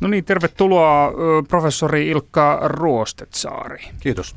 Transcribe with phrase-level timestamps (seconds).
[0.00, 1.12] No niin, tervetuloa
[1.48, 3.82] professori Ilkka Ruostetsaari.
[4.00, 4.36] Kiitos.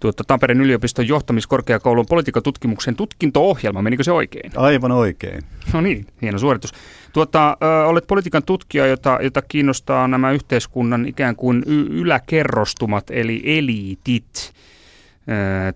[0.00, 4.52] Tuota, Tampereen yliopiston johtamiskorkeakoulun politiikatutkimuksen tutkinto-ohjelma, menikö se oikein?
[4.56, 5.42] Aivan oikein.
[5.72, 6.72] No niin, hieno suoritus.
[7.12, 13.42] Tuota, ö, olet politiikan tutkija, jota, jota kiinnostaa nämä yhteiskunnan ikään kuin y- yläkerrostumat, eli
[13.44, 14.52] eliitit.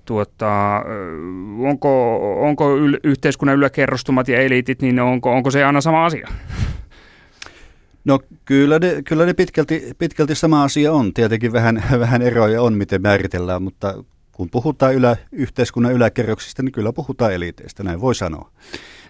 [0.04, 0.82] tuota,
[1.58, 2.16] onko,
[2.48, 6.28] onko yl- yhteiskunnan yläkerrostumat ja eliitit, niin onko, onko se aina sama asia?
[8.04, 11.14] No kyllä ne, kyllä ne pitkälti, pitkälti sama asia on.
[11.14, 16.92] Tietenkin vähän, vähän eroja on, miten määritellään, mutta kun puhutaan ylä, yhteiskunnan yläkerroksista, niin kyllä
[16.92, 18.50] puhutaan eliteistä, näin voi sanoa.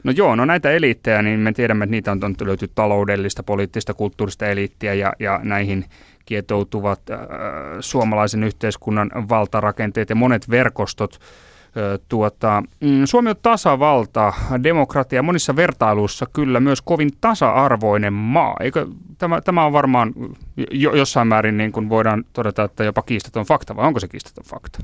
[0.04, 3.94] No joo, no näitä eliittejä, niin me tiedämme, että niitä on, on löytyy taloudellista, poliittista,
[3.94, 5.84] kulttuurista eliittiä ja, ja näihin
[6.24, 7.18] kietoutuvat äh,
[7.80, 11.18] suomalaisen yhteiskunnan valtarakenteet ja monet verkostot–
[12.08, 14.32] Tuota, mm, Suomi on tasavalta,
[14.62, 18.56] demokratia, monissa vertailuissa kyllä myös kovin tasa-arvoinen maa.
[18.60, 18.86] Eikö,
[19.18, 20.12] tämä, tämä on varmaan
[20.70, 24.44] jo, jossain määrin niin kuin voidaan todeta, että jopa kiistaton fakta, vai onko se kiistaton
[24.44, 24.78] fakta?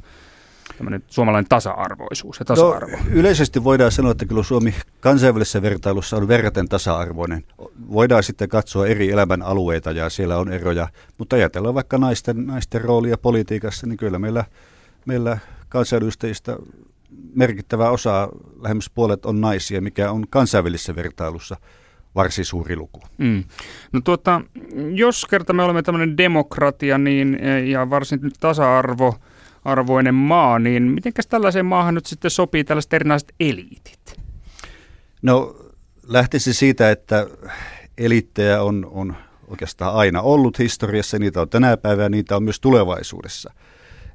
[0.79, 2.97] Tällainen suomalainen tasa-arvoisuus ja tasa-arvo.
[2.97, 7.45] No, yleisesti voidaan sanoa, että kyllä Suomi kansainvälisessä vertailussa on verraten tasa-arvoinen.
[7.93, 12.81] Voidaan sitten katsoa eri elämän alueita ja siellä on eroja, mutta ajatellaan vaikka naisten, naisten
[12.81, 14.45] roolia politiikassa, niin kyllä meillä,
[15.07, 15.39] meillä
[15.69, 16.57] kansanedustajista
[17.35, 18.29] merkittävä osa,
[18.61, 21.57] lähemmäs puolet on naisia, mikä on kansainvälisessä vertailussa
[22.15, 23.01] varsin suuri luku.
[23.19, 23.45] Mm.
[23.93, 24.41] No tuota,
[24.95, 29.15] jos kerta me olemme tämmöinen demokratia niin, ja varsin tasa-arvo,
[29.65, 34.21] arvoinen maa, niin miten tällaiseen maahan nyt sitten sopii tällaiset erinäiset eliitit?
[35.23, 35.57] No
[36.07, 37.27] lähtisi siitä, että
[37.99, 39.17] eliittejä on, on
[39.49, 43.53] oikeastaan aina ollut historiassa, niitä on tänä päivänä, niitä on myös tulevaisuudessa–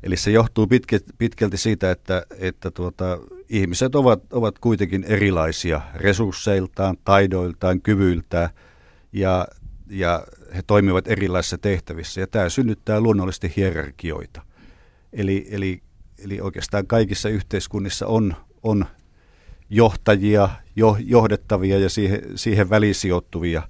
[0.03, 6.97] Eli se johtuu pitkä, pitkälti siitä, että, että tuota, ihmiset ovat, ovat kuitenkin erilaisia resursseiltaan,
[7.05, 8.49] taidoiltaan, kyvyiltään
[9.13, 9.47] ja,
[9.89, 12.21] ja he toimivat erilaisissa tehtävissä.
[12.21, 14.41] Ja tämä synnyttää luonnollisesti hierarkioita.
[15.13, 15.81] Eli, eli,
[16.23, 18.85] eli oikeastaan kaikissa yhteiskunnissa on, on
[19.69, 23.61] johtajia, jo, johdettavia ja siihen, siihen välisijoittuvia.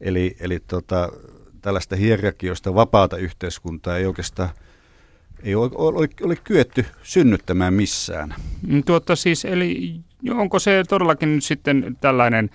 [0.00, 1.12] Eli, eli tota,
[1.60, 4.48] tällaista hierarkioista vapaata yhteiskuntaa ei oikeastaan–
[5.42, 8.34] ei ole, ole, ole kyetty synnyttämään missään.
[8.68, 9.94] Mm, tuota siis, eli
[10.30, 12.50] onko se todellakin nyt sitten tällainen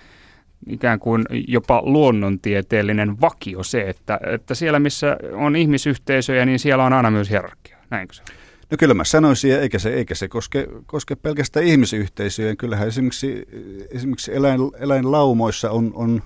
[0.66, 6.92] ikään kuin jopa luonnontieteellinen vakio se, että, että siellä missä on ihmisyhteisöjä, niin siellä on
[6.92, 8.22] aina myös hierarkia, näinkö se?
[8.70, 12.56] No kyllä mä sanoisin, eikä se, eikä se koske, koske pelkästään ihmisyhteisöjä.
[12.56, 13.46] Kyllähän esimerkiksi,
[13.90, 16.22] esimerkiksi eläin, eläinlaumoissa on, on,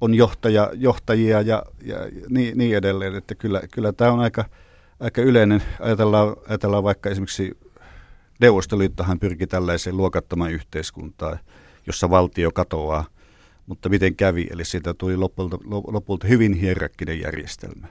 [0.00, 1.96] on johtaja, johtajia ja, ja
[2.28, 4.44] niin, niin edelleen, että kyllä, kyllä tämä on aika–
[5.00, 5.62] aika yleinen.
[5.80, 7.58] Ajatellaan, ajatellaan vaikka esimerkiksi
[8.40, 11.38] Neuvostoliittohan pyrki tällaiseen luokattomaan yhteiskuntaan,
[11.86, 13.04] jossa valtio katoaa.
[13.66, 14.46] Mutta miten kävi?
[14.50, 17.86] Eli siitä tuli lopulta, lopulta hyvin hierarkkinen järjestelmä.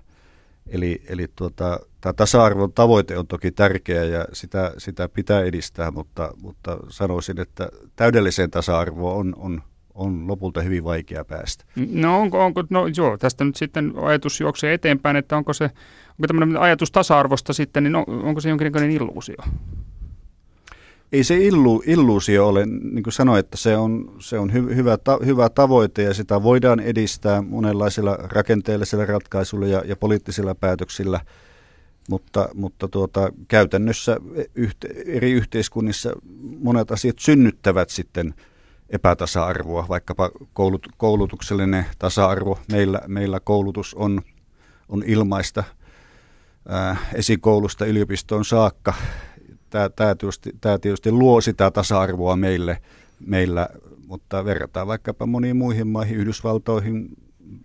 [0.68, 6.32] Eli, eli tuota, tämä tasa-arvon tavoite on toki tärkeä ja sitä, sitä pitää edistää, mutta,
[6.42, 9.62] mutta sanoisin, että täydelliseen tasa-arvoon on, on
[9.96, 11.66] on lopulta hyvin vaikea päästä.
[11.92, 15.70] No onko, onko no joo, tästä nyt sitten ajatus juoksee eteenpäin, että onko se,
[16.20, 19.36] onko tämmöinen ajatus tasa-arvosta sitten, niin on, onko se jonkinlainen illuusio?
[21.12, 24.98] Ei se illu, illuusio ole, niin kuin sanoin, että se on, se on hy, hyvä,
[24.98, 31.22] ta, hyvä tavoite ja sitä voidaan edistää monenlaisilla rakenteellisilla ratkaisuilla ja, ja poliittisilla päätöksillä,
[32.10, 34.18] mutta, mutta tuota, käytännössä
[34.56, 36.12] yhte, eri yhteiskunnissa
[36.60, 38.34] monet asiat synnyttävät sitten–
[38.94, 42.60] epätasa-arvoa, vaikkapa koulut, koulutuksellinen tasa-arvo.
[42.72, 44.22] Meillä, meillä koulutus on,
[44.90, 45.64] on ilmaista
[46.68, 48.94] ää, esikoulusta yliopistoon saakka.
[49.70, 52.82] Tämä, tämä, tietysti, tämä tietysti luo sitä tasa-arvoa meille,
[53.20, 53.70] meillä,
[54.08, 57.10] mutta verrataan vaikkapa moniin muihin maihin, Yhdysvaltoihin,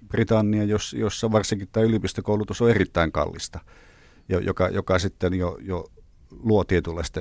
[0.08, 3.60] Britannia, jos, jossa varsinkin tämä yliopistokoulutus on erittäin kallista,
[4.28, 5.90] joka, joka sitten jo, jo
[6.30, 7.20] luo tietynlaista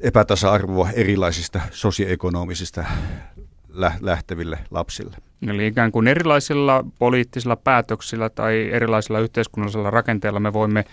[0.00, 2.84] epätasa-arvoa erilaisista sosioekonomisista
[4.00, 5.16] lähteville lapsille.
[5.48, 10.84] Eli ikään kuin erilaisilla poliittisilla päätöksillä tai erilaisilla yhteiskunnallisilla rakenteilla me voimme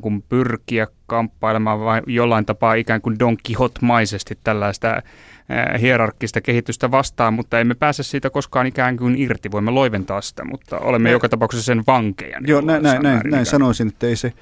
[0.00, 5.02] kun pyrkiä kamppailemaan vai jollain tapaa ikään kuin Don Quixote-maisesti tällaista
[5.80, 9.50] hierarkkista kehitystä vastaan, mutta emme pääse siitä koskaan ikään kuin irti.
[9.50, 12.40] Voimme loiventaa sitä, mutta olemme joka tapauksessa sen vankeja.
[12.40, 14.32] Niin Joo, näin, näin, näin, näin sanoisin, että ei se,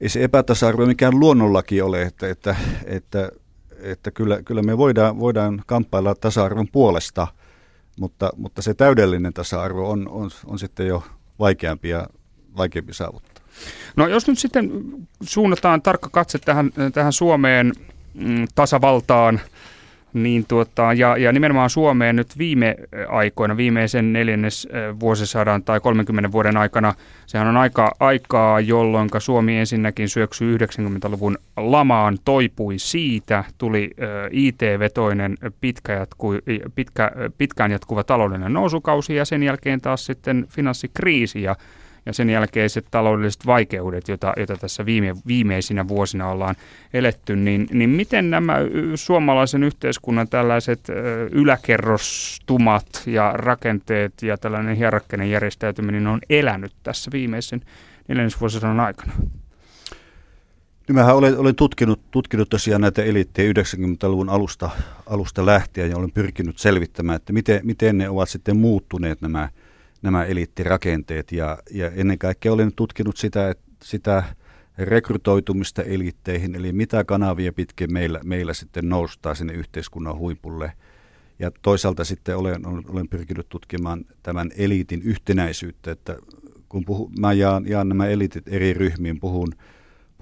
[0.00, 3.28] ei se epätasa-arvo mikään luonnonlaki ole, että, että, että
[3.82, 7.26] että kyllä, kyllä me voidaan, voidaan kamppailla tasa-arvon puolesta,
[8.02, 11.04] mutta, mutta se täydellinen tasa-arvo on, on, on sitten jo
[11.38, 12.06] vaikeampi ja
[12.56, 13.44] vaikeampi saavuttaa.
[13.96, 14.70] No jos nyt sitten
[15.22, 17.72] suunnataan tarkka katse tähän, tähän Suomeen
[18.14, 19.40] mm, tasavaltaan,
[20.12, 22.76] Niin tuota, ja, ja nimenomaan Suomeen nyt viime
[23.08, 24.68] aikoina, viimeisen neljännes
[25.00, 26.94] vuosisadan tai 30 vuoden aikana,
[27.26, 33.90] sehän on aika, aikaa, jolloin Suomi ensinnäkin syöksyi 90-luvun lamaan, toipui siitä, tuli
[34.30, 36.32] IT-vetoinen pitkä jatku,
[36.74, 41.42] pitkä, pitkään jatkuva taloudellinen nousukausi ja sen jälkeen taas sitten finanssikriisi.
[41.42, 41.56] Ja
[42.06, 46.54] ja sen jälkeiset taloudelliset vaikeudet, joita, joita tässä viime, viimeisinä vuosina ollaan
[46.94, 48.56] eletty, niin, niin miten nämä
[48.94, 50.80] suomalaisen yhteiskunnan tällaiset
[51.30, 57.60] yläkerrostumat ja rakenteet ja tällainen hierarkkinen järjestäytyminen on elänyt tässä viimeisen
[58.08, 59.12] neljännesvuosisadan aikana?
[60.88, 64.70] Niin olen, olen tutkinut, tutkinut tosiaan näitä eliittejä 90-luvun alusta,
[65.06, 69.48] alusta lähtien ja olen pyrkinyt selvittämään, että miten, miten ne ovat sitten muuttuneet nämä–
[70.02, 74.22] nämä eliittirakenteet ja, ja ennen kaikkea olen tutkinut sitä, sitä
[74.78, 80.72] rekrytoitumista eliitteihin, eli mitä kanavia pitkin meillä, meillä sitten noustaa sinne yhteiskunnan huipulle.
[81.38, 86.16] Ja toisaalta sitten olen, olen pyrkinyt tutkimaan tämän eliitin yhtenäisyyttä, että
[86.68, 89.52] kun puhu, mä jaan, jaan nämä eliitit eri ryhmiin, puhun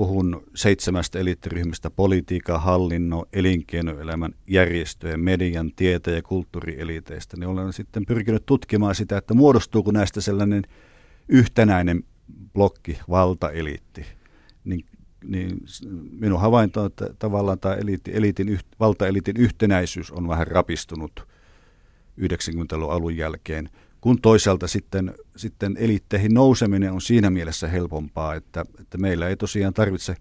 [0.00, 7.36] Puhun seitsemästä eliittiryhmästä politiikan, hallinnon, elinkeinoelämän, järjestöjen, median, tieteen ja kulttuurieliteistä.
[7.36, 10.62] Niin olen sitten pyrkinyt tutkimaan sitä, että muodostuuko näistä sellainen
[11.28, 12.04] yhtenäinen
[12.52, 14.06] blokki, valtaeliitti.
[14.64, 14.84] Niin,
[15.24, 15.58] niin
[16.10, 21.28] minun havainto on, että tavallaan tämä eliitin, eliitin, valtaeliitin yhtenäisyys on vähän rapistunut
[22.20, 23.68] 90-luvun alun jälkeen–
[24.00, 29.74] kun toisaalta sitten, sitten eliitteihin nouseminen on siinä mielessä helpompaa, että, että meillä ei tosiaan
[29.74, 30.16] tarvitse,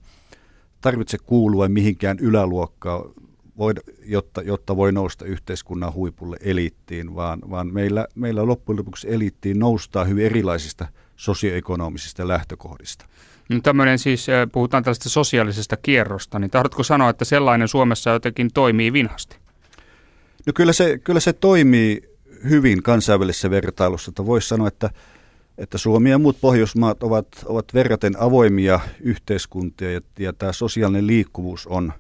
[0.81, 3.11] tarvitse kuulua mihinkään yläluokkaan,
[3.57, 9.59] voida, jotta, jotta voi nousta yhteiskunnan huipulle eliittiin, vaan, vaan meillä, meillä loppujen lopuksi eliittiin
[9.59, 13.05] noustaa hyvin erilaisista sosioekonomisista lähtökohdista.
[13.49, 18.93] No tämmöinen siis, puhutaan tällaista sosiaalisesta kierrosta, niin tahdotko sanoa, että sellainen Suomessa jotenkin toimii
[18.93, 19.37] vinhasti?
[20.45, 22.08] No kyllä se, kyllä se toimii
[22.49, 24.89] hyvin kansainvälisessä vertailussa, että voisi sanoa, että,
[25.57, 31.67] että Suomi ja muut Pohjoismaat ovat, ovat verraten avoimia yhteiskuntia ja, ja tämä sosiaalinen liikkuvuus
[31.67, 31.93] on,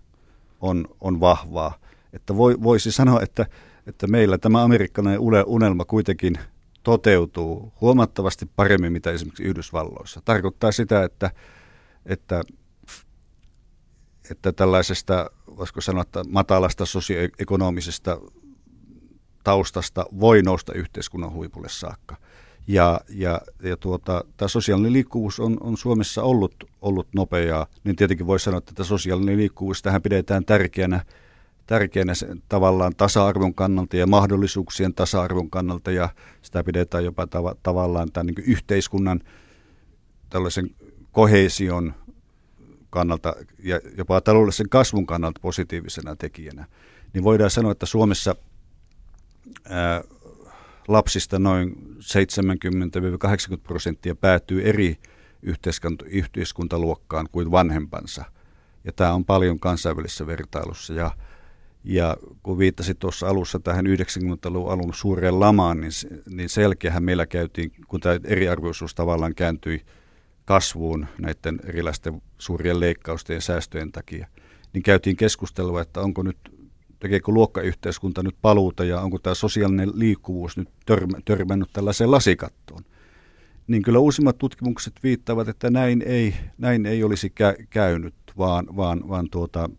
[0.61, 1.79] on, on vahvaa.
[2.13, 3.45] Että voi, voisi sanoa, että,
[3.87, 6.35] että meillä tämä amerikkalainen unelma kuitenkin
[6.83, 10.21] toteutuu huomattavasti paremmin, mitä esimerkiksi Yhdysvalloissa.
[10.25, 11.31] Tarkoittaa sitä, että,
[12.05, 12.43] että,
[14.31, 18.21] että tällaisesta, voisiko sanoa, että matalasta sosioekonomisesta
[19.49, 22.15] taustasta voi nousta yhteiskunnan huipulle saakka.
[22.67, 28.27] Ja, ja, ja tuota, tämä sosiaalinen liikkuvuus on, on Suomessa ollut, ollut nopeaa, niin tietenkin
[28.27, 31.05] voi sanoa, että sosiaalinen liikkuvuus tähän pidetään tärkeänä,
[31.67, 32.13] tärkeänä
[32.49, 36.09] tavallaan tasa-arvon kannalta ja mahdollisuuksien tasa-arvon kannalta, ja
[36.41, 39.19] sitä pidetään jopa tav- tavallaan tämän niin yhteiskunnan
[40.29, 40.69] tällaisen
[41.11, 41.93] kohesion
[42.89, 46.65] kannalta ja jopa taloudellisen kasvun kannalta positiivisena tekijänä.
[47.13, 48.35] Niin voidaan sanoa, että Suomessa–
[50.87, 51.75] lapsista noin
[53.55, 54.97] 70-80 prosenttia päätyy eri
[56.05, 58.25] yhteiskuntaluokkaan kuin vanhempansa.
[58.83, 60.93] Ja tämä on paljon kansainvälisessä vertailussa.
[60.93, 61.11] Ja,
[61.83, 65.91] ja kun viittasit tuossa alussa tähän 90-luvun alun suureen lamaan, niin,
[66.29, 69.81] niin selkeähän meillä käytiin, kun tämä eriarvoisuus tavallaan kääntyi
[70.45, 74.27] kasvuun näiden erilaisten suurien leikkausten ja säästöjen takia,
[74.73, 76.37] niin käytiin keskustelua, että onko nyt
[76.99, 82.83] tekeekö luokkayhteiskunta nyt paluuta ja onko tämä sosiaalinen liikkuvuus nyt törmä, törmännyt tällaiseen lasikattoon.
[83.67, 89.09] Niin kyllä uusimmat tutkimukset viittaavat, että näin ei, näin ei olisi kä- käynyt, vaan, vaan,
[89.09, 89.69] vaan tuota,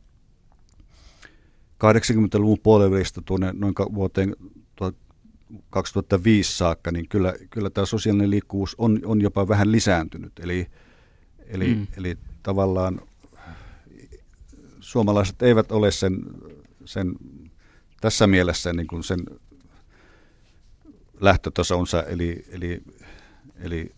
[1.85, 4.37] 80-luvun puolivälistä tuonne noin vuoteen
[5.71, 10.33] 2005 saakka, niin kyllä, kyllä tämä sosiaalinen liikkuvuus on, on jopa vähän lisääntynyt.
[10.43, 10.67] Eli,
[11.47, 11.87] eli, mm.
[11.97, 13.01] eli tavallaan
[14.81, 16.21] suomalaiset eivät ole sen
[16.91, 17.13] sen,
[18.01, 19.21] tässä mielessä niin kuin sen
[21.21, 22.83] lähtötasonsa, eli, eli,
[23.61, 23.91] eli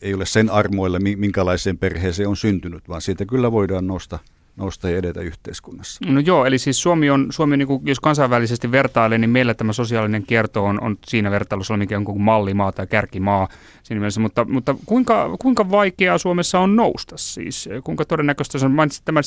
[0.00, 4.18] ei ole sen armoille, minkälaiseen perheeseen on syntynyt, vaan siitä kyllä voidaan nostaa
[4.56, 6.04] nousta ja edetä yhteiskunnassa.
[6.06, 9.72] No joo, eli siis Suomi on, Suomi niin kuin, jos kansainvälisesti vertailee, niin meillä tämä
[9.72, 13.48] sosiaalinen kierto on, on siinä vertailussa mikä on kuin mallimaa tai kärkimaa
[13.82, 17.68] siinä mielessä, mutta, mutta kuinka, kuinka vaikeaa Suomessa on nousta siis?
[17.84, 18.72] Kuinka todennäköistä se on?
[18.72, 19.24] Mainitsit tämän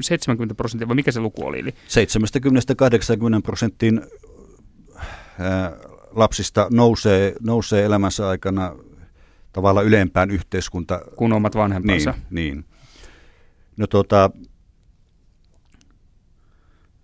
[0.00, 1.62] 70 prosenttia, vai mikä se luku oli?
[1.64, 1.72] 70-80
[3.42, 4.00] prosenttiin
[6.10, 8.72] lapsista nousee, nousee elämänsä aikana
[9.52, 11.00] tavallaan ylempään yhteiskunta.
[11.16, 12.14] Kun omat vanhempansa.
[12.30, 12.64] Niin, niin.
[13.76, 14.30] No tota,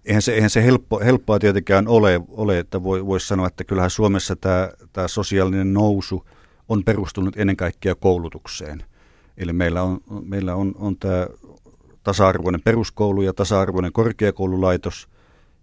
[0.05, 3.91] eihän se, eihän se helppo, helppoa tietenkään ole, ole että voi, voisi sanoa, että kyllähän
[3.91, 6.27] Suomessa tämä, tämä sosiaalinen nousu
[6.69, 8.85] on perustunut ennen kaikkea koulutukseen.
[9.37, 11.27] Eli meillä on, meillä on, on tämä
[12.03, 15.09] tasa-arvoinen peruskoulu ja tasa-arvoinen korkeakoululaitos,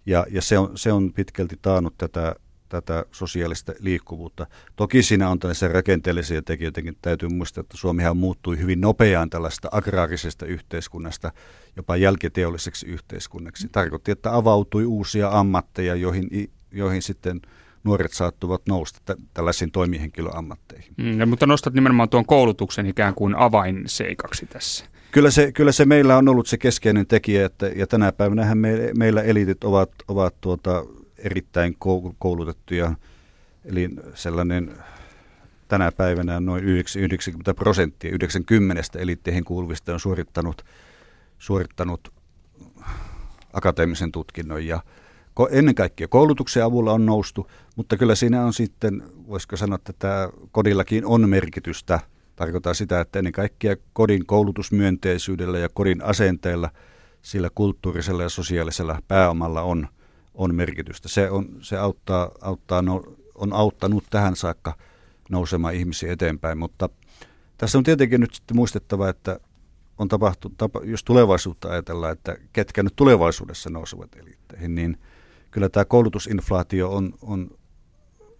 [0.05, 2.35] ja, ja se, on, se on pitkälti taannut tätä,
[2.69, 4.47] tätä sosiaalista liikkuvuutta.
[4.75, 6.97] Toki siinä on tällaisia rakenteellisia tekijöitäkin.
[7.01, 11.31] Täytyy muistaa, että Suomihan muuttui hyvin nopeaan tällaista agraarisesta yhteiskunnasta
[11.75, 13.67] jopa jälkiteolliseksi yhteiskunnaksi.
[13.71, 17.41] Tarkoitti, että avautui uusia ammatteja, joihin, joihin sitten
[17.83, 20.93] nuoret saattuvat nousta t- tällaisiin toimihenkilöammatteihin.
[20.97, 24.85] Mm, mutta nostat nimenomaan tuon koulutuksen ikään kuin avainseikaksi tässä.
[25.11, 28.91] Kyllä se, kyllä se meillä on ollut se keskeinen tekijä, että, ja tänä päivänä me,
[28.97, 30.83] meillä elitit ovat, ovat tuota,
[31.23, 31.77] erittäin
[32.19, 32.95] koulutettuja,
[33.65, 34.77] eli sellainen
[35.67, 40.65] tänä päivänä noin 90 prosenttia, 90 eliitteihin kuuluvista on suorittanut,
[41.37, 42.13] suorittanut
[43.53, 44.83] akateemisen tutkinnon ja
[45.49, 50.29] ennen kaikkea koulutuksen avulla on noustu, mutta kyllä siinä on sitten, voisiko sanoa, että tämä
[50.51, 51.99] kodillakin on merkitystä.
[52.35, 56.69] Tarkoittaa sitä, että ennen kaikkea kodin koulutusmyönteisyydellä ja kodin asenteella,
[57.21, 59.87] sillä kulttuurisella ja sosiaalisella pääomalla on–
[60.39, 61.09] on merkitystä.
[61.09, 63.03] Se, on, se auttaa, auttaa, no,
[63.35, 64.77] on auttanut tähän saakka
[65.29, 66.89] nousemaan ihmisiä eteenpäin, mutta
[67.57, 69.39] tässä on tietenkin nyt sitten muistettava, että
[69.97, 74.97] on tapahtu, tapa, jos tulevaisuutta ajatellaan, että ketkä nyt tulevaisuudessa nousevat eliitteihin, niin
[75.51, 77.51] kyllä tämä koulutusinflaatio on, on,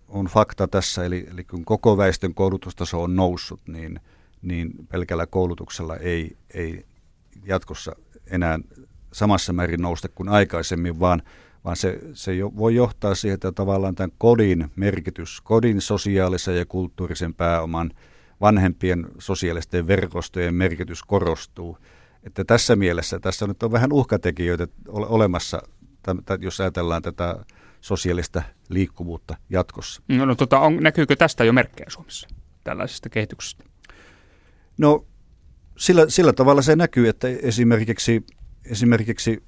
[0.07, 3.99] on fakta tässä, eli, eli kun koko väestön koulutustaso on noussut, niin,
[4.41, 6.85] niin pelkällä koulutuksella ei, ei
[7.45, 7.95] jatkossa
[8.27, 8.59] enää
[9.13, 11.21] samassa määrin nousta kuin aikaisemmin, vaan
[11.65, 16.65] vaan se, se jo, voi johtaa siihen, että tavallaan tämän kodin merkitys, kodin sosiaalisen ja
[16.65, 17.91] kulttuurisen pääoman,
[18.41, 21.77] vanhempien sosiaalisten verkostojen merkitys korostuu.
[22.23, 25.61] Että tässä mielessä tässä nyt on vähän uhkatekijöitä olemassa,
[26.39, 27.45] jos ajatellaan tätä
[27.81, 30.01] sosiaalista liikkuvuutta jatkossa.
[30.07, 32.27] No, no tota, on, näkyykö tästä jo merkkejä Suomessa,
[32.63, 33.63] tällaisesta kehityksestä?
[34.77, 35.05] No
[35.77, 38.25] sillä, sillä tavalla se näkyy, että esimerkiksi,
[38.65, 39.43] esimerkiksi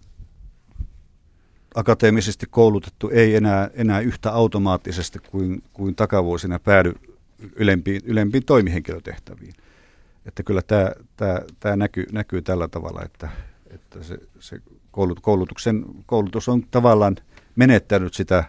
[1.75, 6.93] akateemisesti koulutettu ei enää, enää yhtä automaattisesti kuin, kuin takavuosina päädy
[7.55, 9.53] ylempiin, ylempiin toimihenkilötehtäviin.
[10.25, 13.29] Että kyllä tämä, tämä, tämä näkyy, näkyy tällä tavalla, että,
[13.69, 14.61] että se, se
[15.21, 17.15] koulutuksen, koulutus on tavallaan
[17.55, 18.43] menettänyt sitä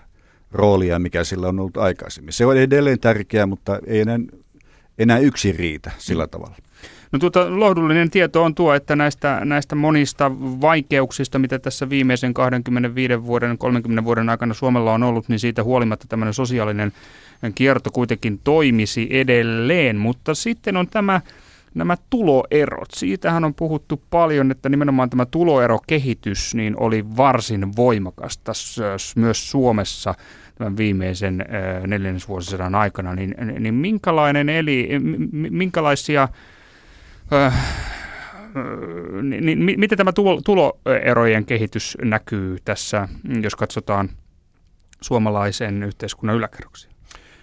[0.52, 2.32] roolia, mikä sillä on ollut aikaisemmin.
[2.32, 4.18] Se on edelleen tärkeää, mutta ei enää,
[4.98, 6.56] enää yksi riitä sillä tavalla.
[7.12, 13.24] No tuota, lohdullinen tieto on tuo, että näistä, näistä monista vaikeuksista, mitä tässä viimeisen 25
[13.24, 16.92] vuoden, 30 vuoden aikana Suomella on ollut, niin siitä huolimatta tämmöinen sosiaalinen
[17.54, 19.96] kierto kuitenkin toimisi edelleen.
[19.96, 21.20] Mutta sitten on tämä
[21.74, 22.90] nämä tuloerot.
[22.90, 28.52] Siitähän on puhuttu paljon, että nimenomaan tämä tuloerokehitys niin oli varsin voimakasta
[29.16, 30.14] myös Suomessa
[30.54, 31.44] tämän viimeisen
[31.86, 33.14] neljännesvuosisadan aikana.
[33.14, 34.88] Niin, niin minkälainen eli,
[35.32, 36.28] minkälaisia
[39.22, 40.12] niin, niin, miten tämä
[40.44, 43.08] tuloerojen kehitys näkyy tässä,
[43.42, 44.10] jos katsotaan
[45.00, 46.90] suomalaisen yhteiskunnan yläkerroksia?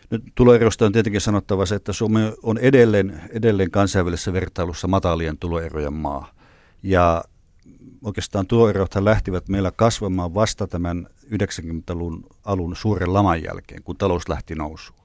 [0.10, 5.94] Nyt tuloerosta on tietenkin sanottava se, että Suomi on edelleen, edelleen kansainvälisessä vertailussa matalien tuloerojen
[5.94, 6.32] maa.
[6.84, 7.24] Ja
[8.04, 14.56] oikeastaan tuloerothan lähtivät meillä kasvamaan vasta tämän 90-luvun alun suuren laman jälkeen, kun talous lähti
[14.56, 14.99] nousuun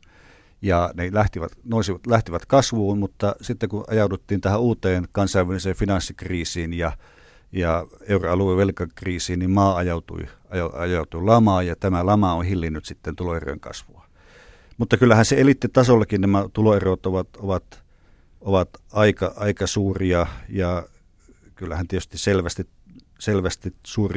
[0.64, 6.92] ja ne lähtivät, nousivat, lähtivät kasvuun, mutta sitten kun ajauduttiin tähän uuteen kansainväliseen finanssikriisiin ja,
[7.52, 10.26] ja euroalueen velkakriisiin, niin maa ajautui,
[10.72, 14.04] ajautui lamaan ja tämä lama on hillinnyt sitten tuloerojen kasvua.
[14.78, 17.82] Mutta kyllähän se eliittitasollakin nämä tuloerot ovat, ovat,
[18.40, 20.86] ovat aika, aika suuria ja
[21.54, 22.66] kyllähän tietysti selvästi,
[23.18, 23.74] selvästi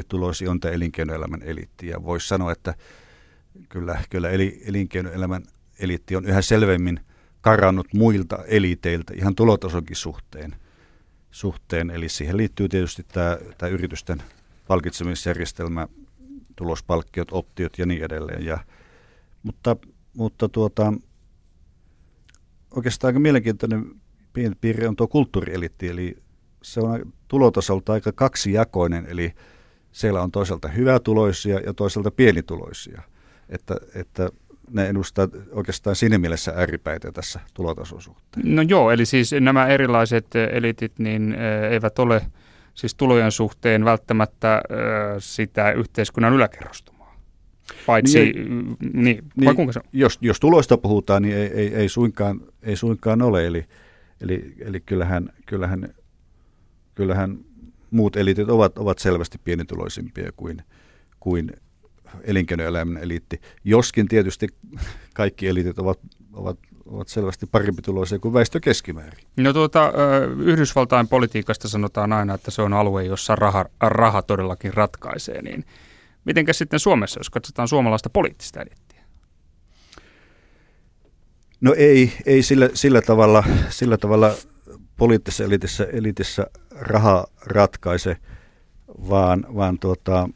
[0.07, 2.73] tuloisi on tämä elinkeinoelämän eliitti ja voisi sanoa, että
[3.69, 5.43] kyllä, kyllä eli, elinkeinoelämän
[5.79, 6.99] eliitti on yhä selvemmin
[7.41, 10.55] karannut muilta eliteiltä ihan tulotasonkin suhteen.
[11.31, 11.89] suhteen.
[11.89, 14.23] Eli siihen liittyy tietysti tämä, tämä yritysten
[14.67, 15.87] palkitsemisjärjestelmä,
[16.55, 18.45] tulospalkkiot, optiot ja niin edelleen.
[18.45, 18.59] Ja,
[19.43, 19.75] mutta
[20.17, 20.93] mutta tuota,
[22.71, 23.85] oikeastaan aika mielenkiintoinen
[24.61, 26.17] piirre on tuo kulttuurielitti, eli
[26.63, 29.33] se on tulotasolta aika kaksijakoinen, eli
[29.91, 33.01] siellä on toisaalta hyvätuloisia ja toisaalta pienituloisia.
[33.49, 34.29] Että, että
[34.71, 38.55] ne edustaa oikeastaan siinä mielessä ääripäitä tässä tulotason suhteen.
[38.55, 41.35] No joo, eli siis nämä erilaiset elitit niin
[41.71, 42.21] eivät ole
[42.73, 44.61] siis tulojen suhteen välttämättä
[45.19, 46.97] sitä yhteiskunnan yläkerrostumaa.
[47.85, 49.85] Paitsi, niin, niin, niin, kuinka se on?
[49.93, 53.47] Jos, jos tuloista puhutaan, niin ei, ei, ei, suinkaan, ei suinkaan ole.
[53.47, 53.65] Eli,
[54.21, 55.89] eli, eli kyllähän, kyllähän,
[56.95, 57.37] kyllähän
[57.91, 60.61] muut elitit ovat, ovat selvästi pienituloisimpia kuin,
[61.19, 61.51] kuin
[62.23, 64.47] elinkeinoelämän eliitti, joskin tietysti
[65.13, 65.99] kaikki eliitit ovat,
[66.33, 69.19] ovat, ovat selvästi parempi tuloisia kuin väestö keskimäärin.
[69.37, 69.93] No tuota,
[70.39, 75.65] Yhdysvaltain politiikasta sanotaan aina, että se on alue, jossa raha, raha todellakin ratkaisee, niin
[76.27, 79.03] Mitenkä sitten Suomessa, jos katsotaan suomalaista poliittista eliittiä?
[81.61, 84.33] No ei, ei sillä, sillä, tavalla, sillä tavalla
[84.97, 88.17] poliittisessa elitissä, elitissä raha ratkaise,
[89.09, 90.29] vaan, vaan tuota,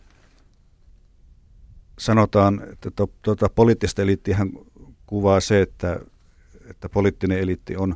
[2.01, 4.37] sanotaan, että to, tuota, poliittista eliittiä
[5.07, 5.99] kuvaa se, että,
[6.69, 7.95] että poliittinen eliitti on,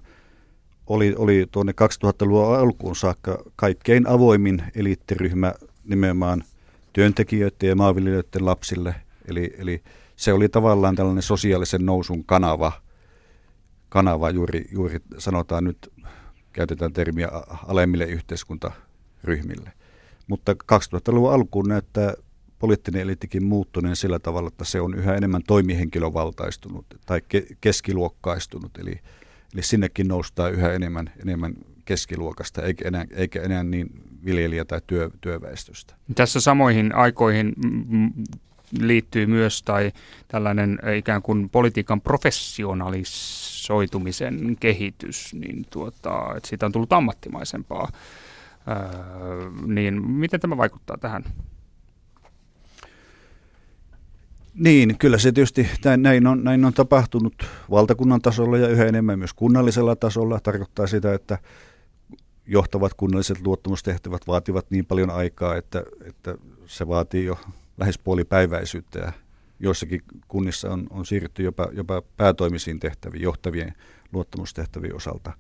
[0.87, 1.73] oli, oli tuonne
[2.05, 6.43] 2000-luvun alkuun saakka kaikkein avoimin eliittiryhmä nimenomaan
[6.93, 8.95] työntekijöiden ja maanviljelijöiden lapsille.
[9.27, 9.83] Eli, eli
[10.15, 12.71] se oli tavallaan tällainen sosiaalisen nousun kanava,
[13.89, 15.93] kanava juuri, juuri sanotaan nyt,
[16.53, 17.29] käytetään termiä
[17.67, 19.71] alemmille yhteiskuntaryhmille.
[20.27, 22.13] Mutta 2000-luvun alkuun näyttää
[22.59, 28.77] poliittinen elittikin muuttuneen sillä tavalla, että se on yhä enemmän toimihenkilövaltaistunut tai ke- keskiluokkaistunut.
[28.77, 28.99] Eli,
[29.53, 31.53] eli sinnekin noustaa yhä enemmän, enemmän
[31.85, 33.89] keskiluokasta, eikä enää, eikä enää niin
[34.25, 35.95] viljelijä- tai työ, työväestöstä.
[36.15, 37.53] Tässä samoihin aikoihin
[38.79, 39.91] liittyy myös tai
[40.27, 47.91] tällainen ikään kuin politiikan professionalisoitumisen kehitys, niin tuota, että siitä on tullut ammattimaisempaa.
[48.67, 48.75] Öö,
[49.65, 51.23] niin miten tämä vaikuttaa tähän?
[54.55, 57.33] Niin, kyllä se tietysti näin on, näin on tapahtunut
[57.71, 60.39] valtakunnan tasolla ja yhä enemmän myös kunnallisella tasolla.
[60.39, 61.37] Tarkoittaa sitä, että
[62.47, 66.35] johtavat kunnalliset luottamustehtävät vaativat niin paljon aikaa, että, että
[66.65, 67.39] se vaatii jo
[67.77, 69.11] lähes puolipäiväisyyttä ja
[69.59, 73.73] joissakin kunnissa on, on siirrytty jopa, jopa päätoimisiin tehtäviin, johtavien
[74.13, 75.33] luottamustehtävien osalta.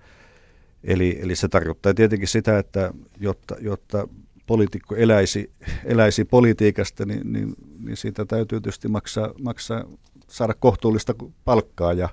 [0.83, 4.07] Eli, eli se tarkoittaa tietenkin sitä, että jotta, jotta
[4.45, 5.51] poliitikko eläisi,
[5.83, 9.85] eläisi politiikasta, niin, niin, niin siitä täytyy tietysti maksaa, maksaa
[10.27, 12.09] saada kohtuullista palkkaa ja,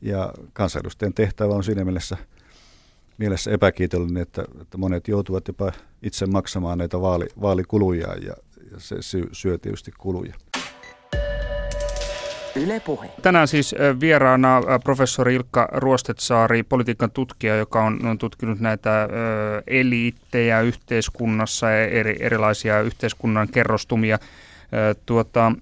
[0.00, 2.16] ja kansanedustajan tehtävä on siinä mielessä,
[3.18, 8.36] mielessä epäkiitollinen, että, että monet joutuvat jopa itse maksamaan näitä vaali, vaalikuluja ja,
[8.70, 8.96] ja se
[9.32, 10.34] syö tietysti kuluja.
[12.56, 13.10] Yle Puhe.
[13.22, 19.08] Tänään siis vieraana professori Ilkka Ruostetsaari, politiikan tutkija, joka on, on tutkinut näitä
[19.66, 24.18] eliittejä yhteiskunnassa ja eri, erilaisia yhteiskunnan kerrostumia.
[25.06, 25.52] Tuota,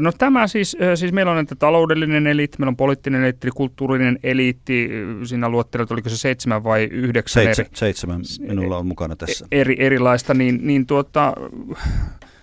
[0.00, 4.90] no tämä siis, siis meillä on näitä taloudellinen eliitti, meillä on poliittinen eliitti, kulttuurinen eliitti.
[5.24, 7.44] Siinä luottelet, oliko se seitsemän vai yhdeksän?
[7.44, 9.46] Seitse, eri, seitsemän minulla on mukana tässä.
[9.52, 11.34] Eri, erilaista, niin, niin tuota,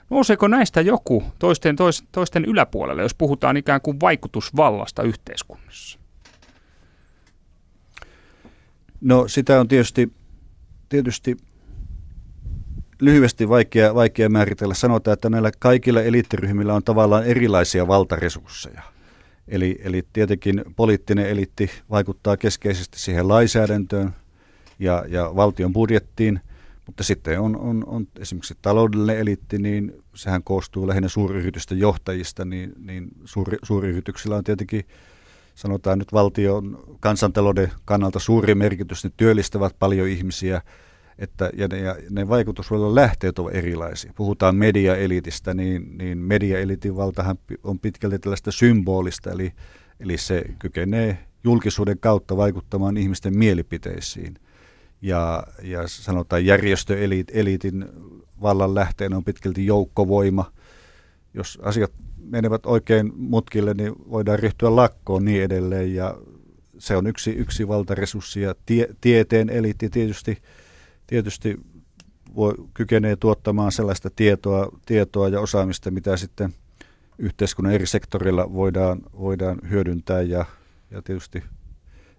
[0.10, 1.76] Nouseeko näistä joku toisten,
[2.12, 6.00] toisten yläpuolelle, jos puhutaan ikään kuin vaikutusvallasta yhteiskunnassa?
[9.02, 10.14] No sitä on tietysti,
[10.90, 11.38] tietysti
[13.02, 14.74] lyhyesti vaikea, vaikea määritellä.
[14.74, 18.82] Sanotaan, että näillä kaikilla eliittiryhmillä on tavallaan erilaisia valtaresursseja.
[19.48, 24.16] Eli, eli tietenkin poliittinen eliitti vaikuttaa keskeisesti siihen lainsäädäntöön
[24.80, 26.40] ja, ja valtion budjettiin–
[26.88, 32.74] mutta sitten on, on, on esimerkiksi taloudellinen eliitti, niin sehän koostuu lähinnä suuryritysten johtajista, niin,
[32.80, 34.84] niin suuri, suuryrityksillä on tietenkin
[35.56, 40.62] sanotaan nyt valtion kansantalouden kannalta suuri merkitys, ne työllistävät paljon ihmisiä,
[41.20, 44.14] että, ja, ne, ja ne vaikutusvallan lähteet ovat erilaisia.
[44.16, 49.52] Puhutaan mediaelitistä, niin, niin mediaelitin valtahan on pitkälti tällaista symbolista, eli,
[50.00, 54.36] eli se kykenee julkisuuden kautta vaikuttamaan ihmisten mielipiteisiin–
[55.02, 57.86] ja, ja sanotaan järjestöeliitin
[58.42, 60.52] vallan lähteen on pitkälti joukkovoima.
[61.34, 66.18] Jos asiat menevät oikein mutkille, niin voidaan ryhtyä lakkoon niin edelleen ja
[66.78, 70.38] se on yksi, yksi valtaresurssi ja tie, tieteen eliitti tietysti,
[71.08, 71.60] tietysti
[72.36, 76.54] voi, kykenee tuottamaan sellaista tietoa, tietoa ja osaamista, mitä sitten
[77.20, 80.46] yhteiskunnan eri sektorilla voidaan, voidaan hyödyntää ja,
[80.92, 81.44] ja tietysti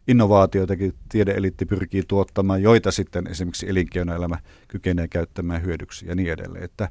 [0.09, 6.64] innovaatioitakin tiedeelitti pyrkii tuottamaan, joita sitten esimerkiksi elinkeinoelämä kykenee käyttämään hyödyksi ja niin edelleen.
[6.64, 6.88] Että,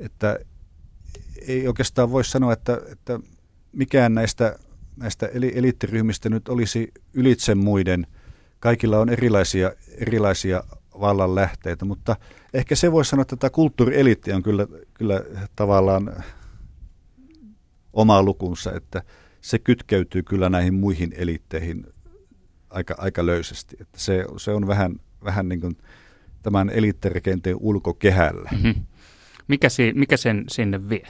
[0.00, 0.38] että
[1.48, 3.20] ei oikeastaan voi sanoa, että, että
[3.72, 4.58] mikään näistä,
[4.96, 8.06] näistä eliittiryhmistä nyt olisi ylitse muiden.
[8.60, 10.64] Kaikilla on erilaisia, erilaisia
[11.00, 12.16] vallan lähteitä, mutta
[12.54, 15.24] ehkä se voi sanoa, että tämä kulttuurieliitti on kyllä, kyllä
[15.56, 16.24] tavallaan
[17.92, 19.02] oma lukunsa, että
[19.40, 21.86] se kytkeytyy kyllä näihin muihin eliitteihin
[22.70, 23.76] aika, aika löysästi.
[23.80, 25.76] Että se, se on vähän, vähän niin kuin
[26.42, 28.50] tämän eliittirakenteen ulkokehällä.
[28.52, 28.74] Mm-hmm.
[29.48, 31.06] Mikä, si, mikä sen sinne vie?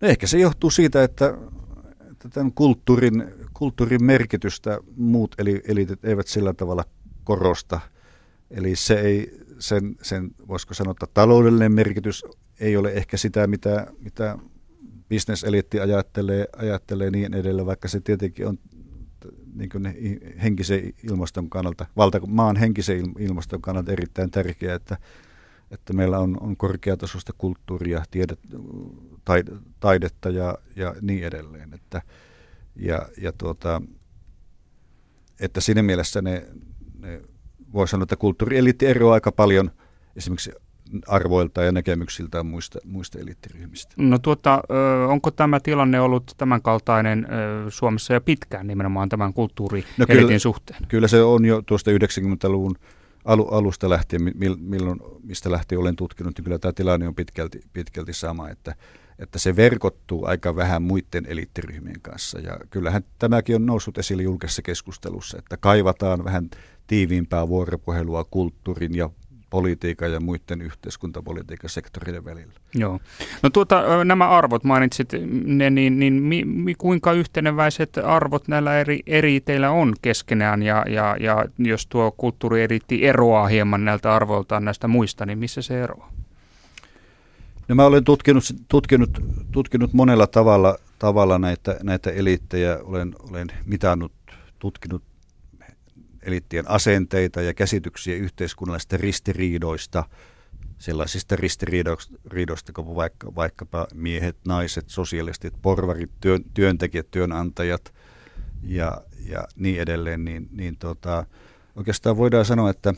[0.00, 1.34] No ehkä se johtuu siitä, että,
[2.10, 6.84] että tämän kulttuurin, kulttuurin merkitystä muut eli, eliitit eivät sillä tavalla
[7.24, 7.80] korosta.
[8.50, 12.24] Eli se ei, sen, sen voisiko sanoa, että taloudellinen merkitys
[12.60, 14.38] ei ole ehkä sitä, mitä, mitä
[15.08, 18.58] bisneseliitti ajattelee, ajattelee niin edelleen, vaikka se tietenkin on
[19.56, 19.84] niin kuin
[20.42, 24.98] henkisen ilmaston kannalta, valta, maan henkisen ilmaston kannalta erittäin tärkeää, että,
[25.70, 28.40] että meillä on, on korkeatasoista kulttuuria, tiedet,
[29.80, 31.74] taidetta ja, ja niin edelleen.
[31.74, 32.02] Että,
[32.76, 33.82] ja, ja tuota,
[35.40, 36.46] että siinä mielessä ne,
[36.98, 37.22] ne
[37.72, 39.70] voi sanoa, että kulttuurieliitti eroaa aika paljon
[40.16, 40.52] esimerkiksi
[41.06, 43.94] arvoilta ja näkemyksiltä muista, muista eliittiryhmistä.
[43.96, 44.62] No tuota,
[45.08, 47.26] onko tämä tilanne ollut tämänkaltainen
[47.68, 50.80] Suomessa jo pitkään nimenomaan tämän kulttuurieliitin no kyllä, suhteen?
[50.88, 52.76] Kyllä se on jo tuosta 90-luvun
[53.24, 54.22] alusta lähtien,
[54.58, 58.74] milloin, mistä lähtien olen tutkinut, niin kyllä tämä tilanne on pitkälti, pitkälti sama, että,
[59.18, 62.38] että se verkottuu aika vähän muiden eliittiryhmien kanssa.
[62.40, 66.50] Ja kyllähän tämäkin on noussut esille julkisessa keskustelussa, että kaivataan vähän
[66.86, 69.10] tiiviimpää vuoropuhelua kulttuurin ja
[69.56, 72.52] politiikan ja muiden yhteiskuntapolitiikan sektoreiden välillä.
[72.74, 73.00] Joo.
[73.42, 75.08] No tuota, nämä arvot mainitsit,
[75.44, 80.84] ne, niin, niin mi, mi, kuinka yhteneväiset arvot näillä eri, eri teillä on keskenään ja,
[80.88, 86.12] ja, ja jos tuo kulttuurieriitti eroaa hieman näiltä arvoiltaan näistä muista, niin missä se eroaa?
[87.68, 89.10] No mä olen tutkinut, tutkinut,
[89.52, 94.12] tutkinut monella tavalla, tavalla näitä, näitä eliittejä, olen, olen mitannut,
[94.58, 95.02] tutkinut
[96.26, 100.04] eliittien asenteita ja käsityksiä yhteiskunnallisista ristiriidoista,
[100.78, 107.94] sellaisista ristiriidoista kuin vaikka, vaikkapa miehet, naiset, sosialistit, porvarit, työn, työntekijät, työnantajat
[108.62, 111.26] ja, ja niin edelleen, niin, niin tota,
[111.76, 112.94] oikeastaan voidaan sanoa, että,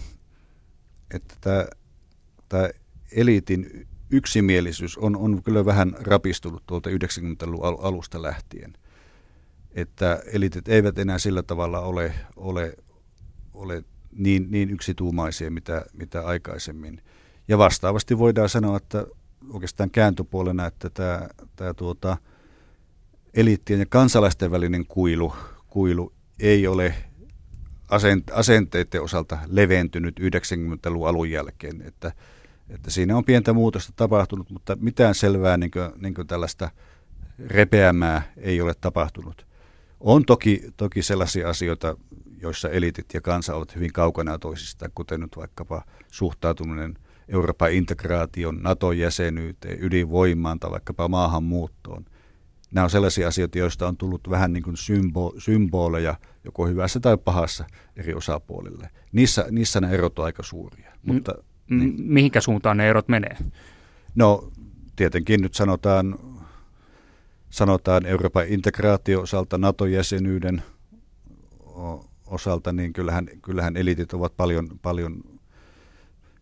[1.15, 1.67] että tämä,
[2.49, 2.71] tämä
[3.13, 8.73] eliitin yksimielisyys on, on kyllä vähän rapistunut tuolta 90-luvun alusta lähtien.
[9.73, 12.75] Että eliitit eivät enää sillä tavalla ole, ole
[13.59, 17.03] ole niin, niin yksituumaisia mitä, mitä aikaisemmin.
[17.49, 19.07] Ja vastaavasti voidaan sanoa, että
[19.51, 22.17] oikeastaan kääntöpuolena, että tämä, tämä tuota,
[23.35, 25.33] eliittien ja kansalaisten välinen kuilu,
[25.67, 26.95] kuilu ei ole
[28.33, 31.83] asenteiden osalta leventynyt 90-luvun alun jälkeen.
[31.83, 32.13] Että,
[32.69, 36.71] että siinä on pientä muutosta tapahtunut, mutta mitään selvää niin kuin, niin kuin tällaista
[37.47, 39.47] repeämää ei ole tapahtunut.
[40.01, 41.97] On toki, toki sellaisia asioita,
[42.43, 46.99] joissa elitit ja kansa ovat hyvin kaukana toisistaan, kuten nyt vaikkapa suhtautuminen
[47.29, 52.05] Euroopan integraation, NATO-jäsenyyteen, ydinvoimaan tai vaikkapa maahanmuuttoon.
[52.73, 57.17] Nämä on sellaisia asioita, joista on tullut vähän niin kuin symbo- symboleja, joko hyvässä tai
[57.17, 57.65] pahassa
[57.97, 58.91] eri osapuolille.
[59.13, 60.93] Niissä, niissä ne erot on aika suuria.
[61.03, 61.33] Mutta,
[61.71, 61.95] M- niin.
[61.99, 63.37] Mihinkä suuntaan ne erot menee?
[64.15, 64.49] No
[64.97, 66.19] tietenkin nyt sanotaan,
[67.51, 70.63] sanotaan Euroopan integraatio osalta NATO-jäsenyyden
[72.31, 75.25] osalta, niin kyllähän, kyllähän elitit ovat paljon, paljon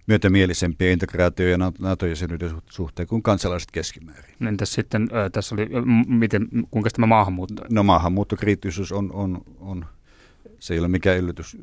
[0.06, 4.48] myötämielisempiä integraatio- ja NATO-jäsenyyden suhteen kuin kansalaiset keskimäärin.
[4.48, 5.68] Entäs sitten tässä oli,
[6.06, 7.62] miten, kuinka tämä maahanmuutto?
[7.70, 9.86] No maahanmuuttokriittisyys on, on, on,
[10.58, 11.56] se ei ole mikään yllätys,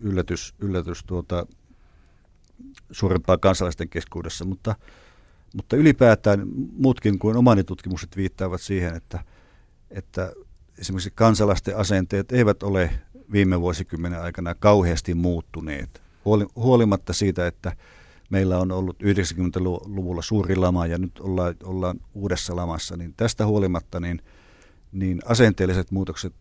[0.00, 1.46] yllätys, yllätys tuota,
[2.90, 4.74] suurempaa kansalaisten keskuudessa, mutta,
[5.56, 9.24] mutta ylipäätään muutkin kuin omani tutkimukset viittaavat siihen, että,
[9.90, 10.32] että
[10.78, 12.90] esimerkiksi kansalaisten asenteet eivät ole
[13.32, 16.02] viime vuosikymmenen aikana kauheasti muuttuneet.
[16.56, 17.72] Huolimatta siitä, että
[18.30, 24.00] meillä on ollut 90-luvulla suuri lama ja nyt ollaan, ollaan uudessa lamassa, niin tästä huolimatta
[24.00, 24.22] niin,
[24.92, 26.34] niin asenteelliset muutokset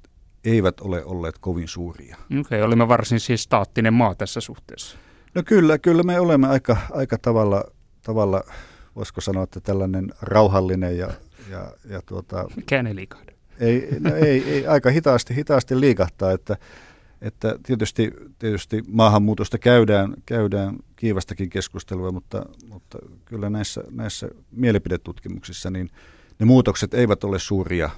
[0.46, 2.18] eivät ole olleet kovin suuria.
[2.26, 4.98] Okei, okay, olimme varsin siis staattinen maa tässä suhteessa.
[5.36, 7.64] No kyllä, kyllä me olemme aika, aika tavalla,
[8.04, 8.44] tavalla,
[8.96, 11.10] voisiko sanoa, että tällainen rauhallinen ja,
[11.50, 12.46] ja, ja tuota...
[12.56, 13.32] Mikään ei liikahda.
[13.60, 16.58] Ei, no ei, ei, aika hitaasti, hitaasti liikahtaa, että,
[17.22, 25.90] että tietysti, tietysti maahanmuutosta käydään, käydään kiivastakin keskustelua, mutta, mutta kyllä näissä, näissä mielipidetutkimuksissa niin
[26.40, 27.90] ne muutokset eivät ole suuria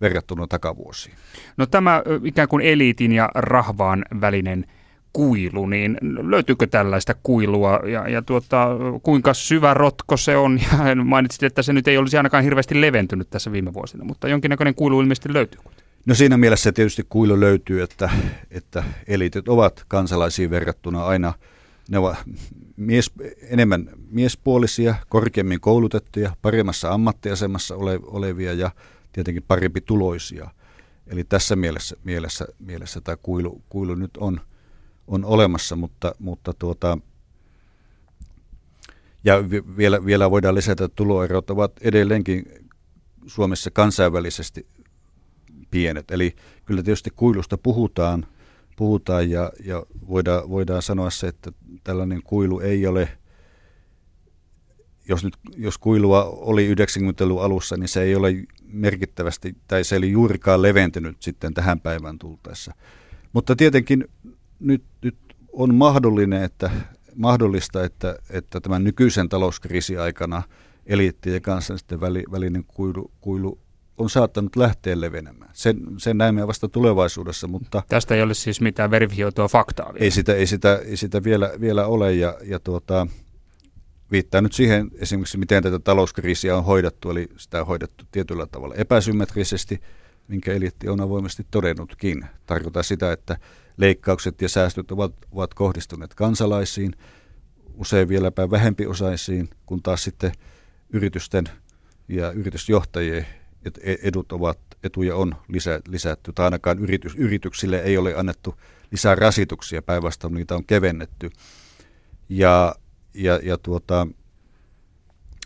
[0.00, 1.14] verrattuna takavuosiin.
[1.56, 4.66] No tämä ikään kuin eliitin ja rahvaan välinen
[5.12, 8.68] kuilu, niin löytyykö tällaista kuilua ja, ja tuota,
[9.02, 10.60] kuinka syvä rotko se on?
[10.88, 14.74] Ja mainitsit, että se nyt ei olisi ainakaan hirveästi leventynyt tässä viime vuosina, mutta jonkinnäköinen
[14.74, 15.60] kuilu ilmeisesti löytyy.
[16.06, 18.10] No siinä mielessä tietysti kuilu löytyy, että,
[18.50, 21.32] että elitit ovat kansalaisiin verrattuna aina
[21.90, 22.16] ne ovat
[22.76, 23.10] mies,
[23.42, 28.70] enemmän miespuolisia, korkeammin koulutettuja, paremmassa ammattiasemassa ole, olevia ja
[29.12, 30.50] tietenkin parempi tuloisia.
[31.06, 34.40] Eli tässä mielessä, mielessä, mielessä tämä kuilu, kuilu nyt on,
[35.10, 36.98] on olemassa, mutta, mutta tuota,
[39.24, 42.44] ja vielä, vielä voidaan lisätä, että tuloerot ovat edelleenkin
[43.26, 44.66] Suomessa kansainvälisesti
[45.70, 46.10] pienet.
[46.10, 48.26] Eli kyllä tietysti kuilusta puhutaan,
[48.76, 51.52] puhutaan ja, ja voidaan, voidaan sanoa se, että
[51.84, 53.18] tällainen kuilu ei ole,
[55.08, 60.10] jos, nyt, jos kuilua oli 90-luvun alussa, niin se ei ole merkittävästi, tai se ei
[60.10, 62.74] juurikaan leventynyt sitten tähän päivään tultaessa.
[63.32, 64.04] Mutta tietenkin
[64.60, 65.16] nyt, nyt
[65.52, 66.70] on mahdollinen, että,
[67.16, 70.42] mahdollista, että, että tämän nykyisen talouskriisin aikana
[70.86, 73.58] eliitti ja kansallisten väli, välinen kuilu, kuilu
[73.98, 75.50] on saattanut lähteä levenemään.
[75.52, 77.82] Sen, sen näemme vasta tulevaisuudessa, mutta...
[77.88, 80.04] Tästä ei ole siis mitään verifioitua faktaa vielä.
[80.04, 83.06] Ei sitä, ei sitä, ei sitä vielä, vielä ole ja, ja tuota,
[84.12, 88.74] viittaa nyt siihen esimerkiksi, miten tätä talouskriisiä on hoidettu, eli sitä on hoidettu tietyllä tavalla
[88.74, 89.80] epäsymmetrisesti,
[90.30, 92.26] minkä eliitti on avoimesti todennutkin.
[92.46, 93.36] Tarkoittaa sitä, että
[93.76, 96.92] leikkaukset ja säästöt ovat, ovat kohdistuneet kansalaisiin,
[97.74, 100.32] usein vieläpä vähempiosaisiin, kun taas sitten
[100.90, 101.44] yritysten
[102.08, 103.26] ja yritysjohtajien
[103.82, 108.54] e-, edut ovat, etuja on lisä, lisätty, tai ainakaan yritys, yrityksille ei ole annettu
[108.90, 111.30] lisää rasituksia, päinvastoin niitä on kevennetty.
[112.28, 112.74] Ja,
[113.14, 114.06] ja, ja tuota,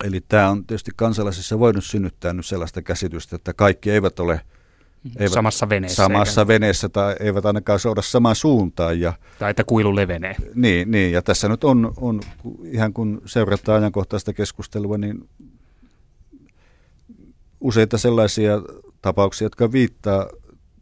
[0.04, 4.40] eli tämä on tietysti kansalaisissa voinut synnyttää nyt sellaista käsitystä, että kaikki eivät ole–
[5.18, 5.96] eivät samassa veneessä.
[5.96, 6.48] Samassa eikä.
[6.48, 9.00] veneessä tai eivät ainakaan souda samaan suuntaan.
[9.00, 10.36] Ja, tai että kuilu levenee.
[10.54, 12.20] Niin, niin, ja tässä nyt on, on
[12.64, 15.28] ihan kun seurataan ajankohtaista keskustelua, niin
[17.60, 18.62] useita sellaisia
[19.02, 20.28] tapauksia, jotka viittaa,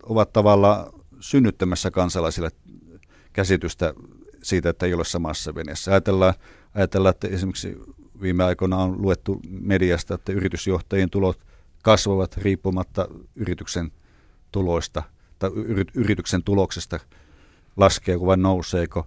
[0.02, 2.50] ovat tavallaan synnyttämässä kansalaisille
[3.32, 3.94] käsitystä
[4.42, 5.90] siitä, että ei ole samassa veneessä.
[5.90, 6.34] Ajatellaan,
[6.74, 7.76] ajatellaan, että esimerkiksi
[8.22, 11.38] viime aikoina on luettu mediasta, että yritysjohtajien tulot
[11.82, 13.92] kasvavat riippumatta yrityksen
[14.52, 15.02] tuloista
[15.38, 15.50] tai
[15.94, 17.00] yrityksen tuloksesta
[17.76, 19.06] laskeeko vai nouseeko.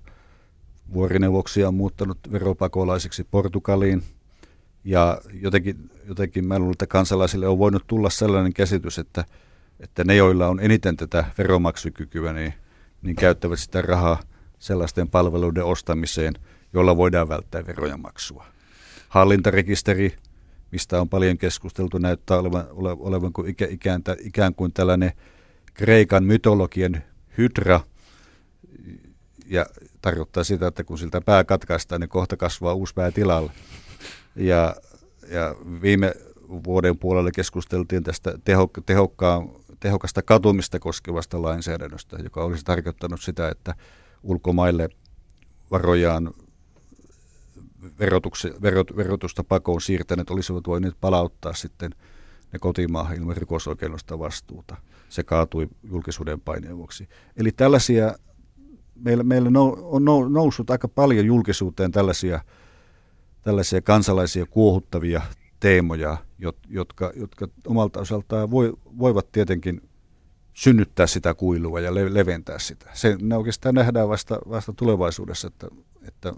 [0.93, 4.03] Vuorineuvoksia on muuttanut veropakolaisiksi Portugaliin
[4.83, 9.25] ja jotenkin, jotenkin mä luulen, että kansalaisille on voinut tulla sellainen käsitys, että,
[9.79, 12.53] että ne, joilla on eniten tätä veromaksukykyä, niin,
[13.01, 14.19] niin käyttävät sitä rahaa
[14.59, 16.33] sellaisten palveluiden ostamiseen,
[16.73, 18.45] joilla voidaan välttää verojen maksua.
[19.09, 20.15] Hallintarekisteri,
[20.71, 22.65] mistä on paljon keskusteltu, näyttää olevan,
[22.99, 25.11] olevan kuin ikään, ikään kuin tällainen
[25.75, 27.03] Kreikan mytologian
[27.37, 27.81] hydra,
[29.45, 29.65] ja
[30.01, 33.51] tarkoittaa sitä, että kun siltä pää katkaistaan, niin kohta kasvaa uusi pää tilalle.
[34.35, 34.75] Ja,
[35.31, 36.13] ja viime
[36.63, 43.75] vuoden puolella keskusteltiin tästä teho, tehokkaan, tehokasta katumista koskevasta lainsäädännöstä, joka olisi tarkoittanut sitä, että
[44.23, 44.89] ulkomaille
[45.71, 46.33] varojaan
[48.61, 51.91] verot, verotusta pakoon siirtäneet olisivat voineet palauttaa sitten
[52.53, 54.75] ne kotimaahan ilman rikosoikeudellista vastuuta
[55.09, 57.09] se kaatui julkisuuden paineen vuoksi.
[57.37, 58.15] Eli tällaisia,
[58.95, 59.49] meillä, meillä
[59.83, 62.39] on noussut aika paljon julkisuuteen tällaisia,
[63.41, 65.21] tällaisia kansalaisia kuohuttavia
[65.59, 66.17] teemoja,
[66.69, 69.81] jotka, jotka omalta osaltaan voi, voivat tietenkin
[70.53, 72.89] synnyttää sitä kuilua ja leventää sitä.
[72.93, 75.67] Se, ne oikeastaan nähdään vasta, vasta tulevaisuudessa, että,
[76.07, 76.33] että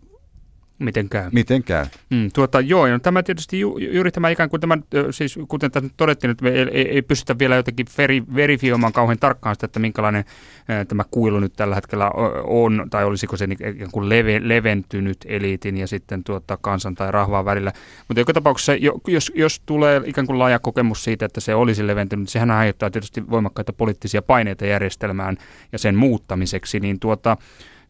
[0.79, 1.29] Miten käy?
[1.31, 1.85] Miten käy?
[2.09, 4.77] Mm, tuota, joo, no tämä tietysti ju, juuri tämä ikään kuin tämä,
[5.11, 9.19] siis kuten tässä todettiin, että me ei, ei, ei pystytä vielä jotenkin veri, verifioimaan kauhean
[9.19, 10.25] tarkkaan sitä, että minkälainen
[10.69, 12.11] ä, tämä kuilu nyt tällä hetkellä
[12.43, 17.45] on, tai olisiko se ikään kuin leve, leventynyt eliitin ja sitten tuota, kansan tai rahvaan
[17.45, 17.71] välillä.
[18.07, 18.73] Mutta joka tapauksessa,
[19.07, 23.29] jos, jos tulee ikään kuin laaja kokemus siitä, että se olisi leventynyt, sehän aiheuttaa tietysti
[23.29, 25.37] voimakkaita poliittisia paineita järjestelmään
[25.71, 27.37] ja sen muuttamiseksi, niin tuota,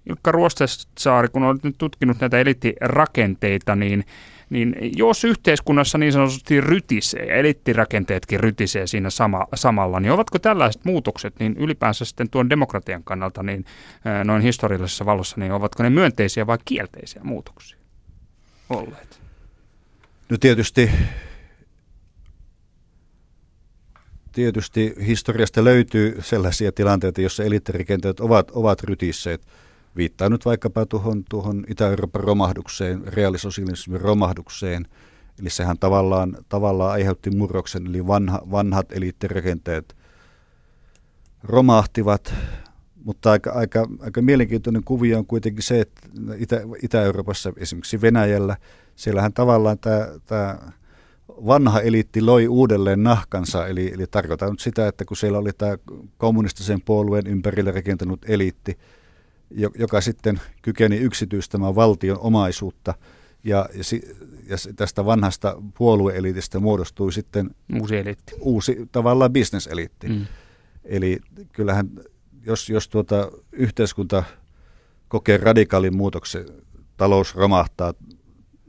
[0.10, 4.06] Ilkka Ruostesaari, kun olet nyt tutkinut näitä eliittirakenteita, niin,
[4.50, 10.86] niin jos yhteiskunnassa niin sanotusti rytisee, ja eliittirakenteetkin rytisee siinä sama, samalla, niin ovatko tällaiset
[10.86, 13.66] muutokset niin ylipäänsä sitten tuon demokratian kannalta niin
[14.24, 17.78] noin historiallisessa valossa, niin ovatko ne myönteisiä vai kielteisiä muutoksia
[18.70, 19.22] olleet?
[20.30, 20.92] No tietysti
[24.32, 29.42] tietysti historiasta löytyy sellaisia tilanteita, joissa eliittirakenteet ovat, ovat rytisseet.
[29.98, 34.88] Viittaa nyt vaikkapa tuohon, tuohon Itä-Euroopan romahdukseen, reaalisosialismin romahdukseen.
[35.40, 39.96] Eli sehän tavallaan, tavallaan aiheutti murroksen, eli vanha, vanhat eliittirakenteet
[41.44, 42.34] romahtivat.
[43.04, 46.02] Mutta aika, aika, aika mielenkiintoinen kuvio on kuitenkin se, että
[46.38, 48.58] Itä, Itä-Euroopassa, esimerkiksi Venäjällä,
[48.96, 50.58] siellähän tavallaan tämä, tämä
[51.28, 55.78] vanha eliitti loi uudelleen nahkansa, eli, eli tarkoitan nyt sitä, että kun siellä oli tämä
[56.18, 58.78] kommunistisen puolueen ympärillä rakentanut eliitti,
[59.78, 62.94] joka sitten kykeni yksityistämään valtion omaisuutta
[63.44, 63.84] ja, ja,
[64.50, 68.34] ja tästä vanhasta puolueelitistä muodostui sitten uusi, eliitti.
[68.40, 70.08] uusi tavallaan bisneseliitti.
[70.08, 70.26] Mm.
[70.86, 71.20] Eli
[71.54, 71.90] kyllähän,
[72.46, 74.24] jos, jos tuota yhteiskunta
[75.08, 76.46] kokee radikaalin muutoksen,
[76.98, 77.94] talous romahtaa,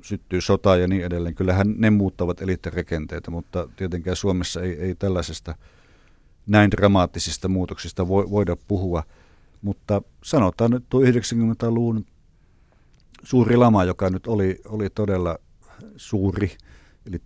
[0.03, 5.55] syttyy sota ja niin edelleen, kyllähän ne muuttavat eliittirakenteita, mutta tietenkään Suomessa ei, ei tällaisesta
[6.47, 9.03] näin dramaattisista muutoksista voida puhua–
[9.63, 12.05] mutta sanotaan nyt tuo 90-luvun
[13.23, 15.39] suuri lama, joka nyt oli, oli todella
[15.97, 16.57] suuri,
[17.07, 17.23] eli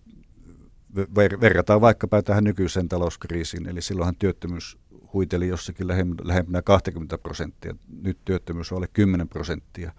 [0.96, 4.78] ver- verrataan vaikkapa tähän nykyiseen talouskriisiin, eli silloinhan työttömyys
[5.12, 5.88] huiteli jossakin
[6.22, 9.92] lähempänä 20 prosenttia, nyt työttömyys on alle 10 prosenttia,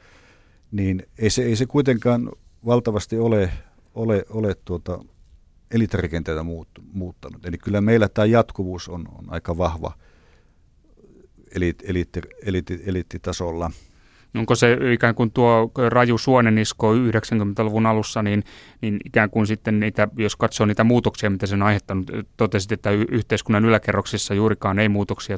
[0.72, 2.32] niin ei se, ei se kuitenkaan
[2.66, 3.52] valtavasti ole,
[3.96, 5.00] ole, ole tuota
[6.44, 7.46] muut, muuttanut.
[7.46, 9.94] Eli kyllä meillä tämä jatkuvuus on, on aika vahva
[11.56, 13.72] eliitti, eliitti, eliitti, eliittitasolla.
[14.38, 18.44] Onko se ikään kuin tuo raju suonenisko 90-luvun alussa, niin,
[18.82, 22.92] niin ikään kuin sitten niitä, jos katsoo niitä muutoksia, mitä se on aiheuttanut, totesit, että
[22.92, 25.38] yhteiskunnan yläkerroksissa juurikaan ei muutoksia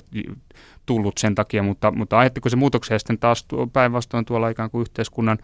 [0.85, 5.37] tullut sen takia, mutta, mutta ajatteko se muutoksia sitten taas päinvastoin tuolla ikään kuin yhteiskunnan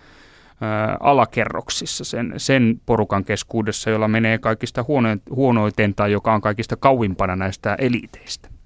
[0.62, 4.86] ää, alakerroksissa, sen, sen porukan keskuudessa, jolla menee kaikista
[5.29, 8.61] huonoiten tai joka on kaikista kauimpana näistä eliteistä?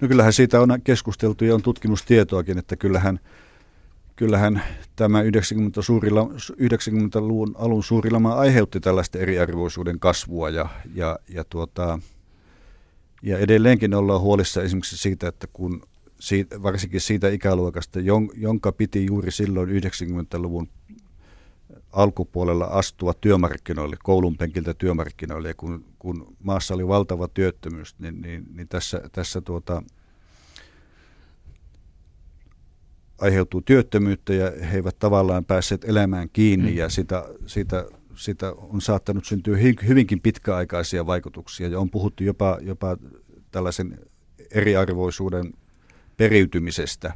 [0.00, 3.20] No kyllähän siitä on keskusteltu ja on tutkimustietoakin, että kyllähän,
[4.16, 4.62] kyllähän
[4.96, 11.98] tämä 90 suurilla, 90-luvun alun suuri lama aiheutti tällaista eriarvoisuuden kasvua ja, ja, ja, tuota,
[13.22, 15.82] ja edelleenkin ollaan huolissa esimerkiksi siitä, että kun
[16.20, 17.98] siitä, varsinkin siitä ikäluokasta,
[18.36, 20.68] jonka piti juuri silloin 90-luvun
[21.92, 28.44] alkupuolella astua työmarkkinoille, koulun penkiltä työmarkkinoille, ja kun, kun maassa oli valtava työttömyys, niin, niin,
[28.54, 29.82] niin tässä, tässä tuota,
[33.18, 36.70] aiheutuu työttömyyttä ja he eivät tavallaan päässeet elämään kiinni.
[36.70, 36.76] Mm.
[36.76, 39.56] ja sitä, sitä, sitä on saattanut syntyä
[39.88, 41.68] hyvinkin pitkäaikaisia vaikutuksia.
[41.68, 42.96] Ja on puhuttu jopa, jopa
[43.50, 43.98] tällaisen
[44.50, 45.52] eriarvoisuuden
[46.16, 47.14] periytymisestä,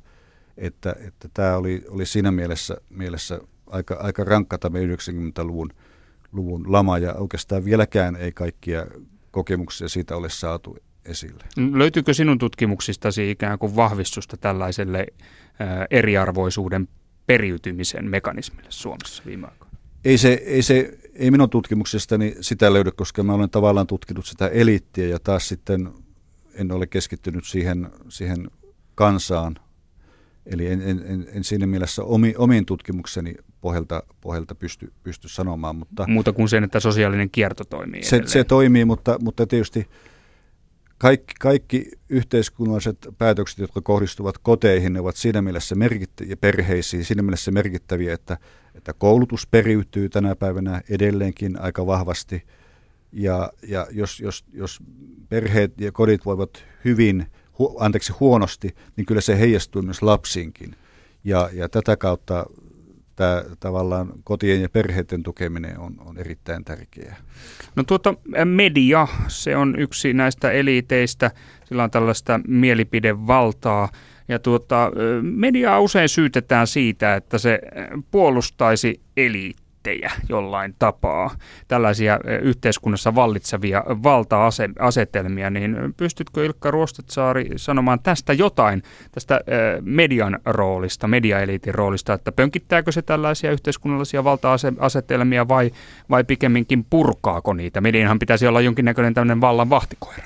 [0.57, 3.41] että, että tämä oli, oli siinä mielessä, mielessä
[3.73, 5.73] aika, aika rankka tämä 90-luvun
[6.33, 8.87] luvun lama ja oikeastaan vieläkään ei kaikkia
[9.31, 11.45] kokemuksia siitä ole saatu esille.
[11.73, 15.07] Löytyykö sinun tutkimuksistasi ikään kuin vahvistusta tällaiselle
[15.91, 16.89] eriarvoisuuden
[17.27, 19.77] periytymisen mekanismille Suomessa viime aikoina?
[20.05, 24.49] Ei, se, ei, se, ei minun tutkimuksestani sitä löydy, koska mä olen tavallaan tutkinut sitä
[24.49, 25.93] eliittiä ja taas sitten
[26.55, 28.51] en ole keskittynyt siihen, siihen
[28.95, 29.57] kansaan.
[30.47, 35.77] Eli en, en, en, en siinä mielessä omi, omiin tutkimukseni pohjalta, pohjalta pysty, pysty sanomaan.
[35.77, 39.87] Mutta Muuta kuin sen, että sosiaalinen kierto toimii se, se toimii, mutta, mutta tietysti
[40.99, 47.51] kaikki, kaikki yhteiskunnalliset päätökset, jotka kohdistuvat koteihin, ne ovat siinä mielessä merkittäviä, perheisiin siinä mielessä
[47.51, 48.39] merkittäviä, että,
[48.75, 52.43] että koulutus periytyy tänä päivänä edelleenkin aika vahvasti.
[53.13, 54.81] Ja, ja jos, jos, jos
[55.29, 57.27] perheet ja kodit voivat hyvin,
[57.63, 60.77] hu, anteeksi huonosti, niin kyllä se heijastuu myös lapsiinkin.
[61.25, 62.47] Ja, ja tätä kautta
[63.17, 67.17] tämä tavallaan kotien ja perheiden tukeminen on, on erittäin tärkeää.
[67.77, 71.31] No tuota media, se on yksi näistä eliteistä,
[71.65, 73.89] sillä on tällaista mielipidevaltaa.
[74.29, 74.91] Ja tuota,
[75.23, 77.59] mediaa usein syytetään siitä, että se
[78.11, 81.31] puolustaisi eliittiä eliittejä jollain tapaa,
[81.69, 89.41] tällaisia yhteiskunnassa vallitsevia valta-asetelmia, niin pystytkö Ilkka Ruostetsaari sanomaan tästä jotain, tästä
[89.81, 95.71] median roolista, mediaeliitin roolista, että pönkittääkö se tällaisia yhteiskunnallisia valta-asetelmia vai,
[96.11, 97.81] vai pikemminkin purkaako niitä?
[97.81, 100.23] Medianhan pitäisi olla jonkinnäköinen tämmöinen vallan vahtikoira.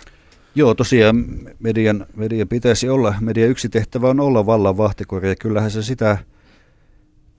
[0.55, 1.25] Joo, tosiaan
[1.59, 6.19] median, median pitäisi olla, median yksi tehtävä on olla vallan vahtikoira ja kyllähän se sitä,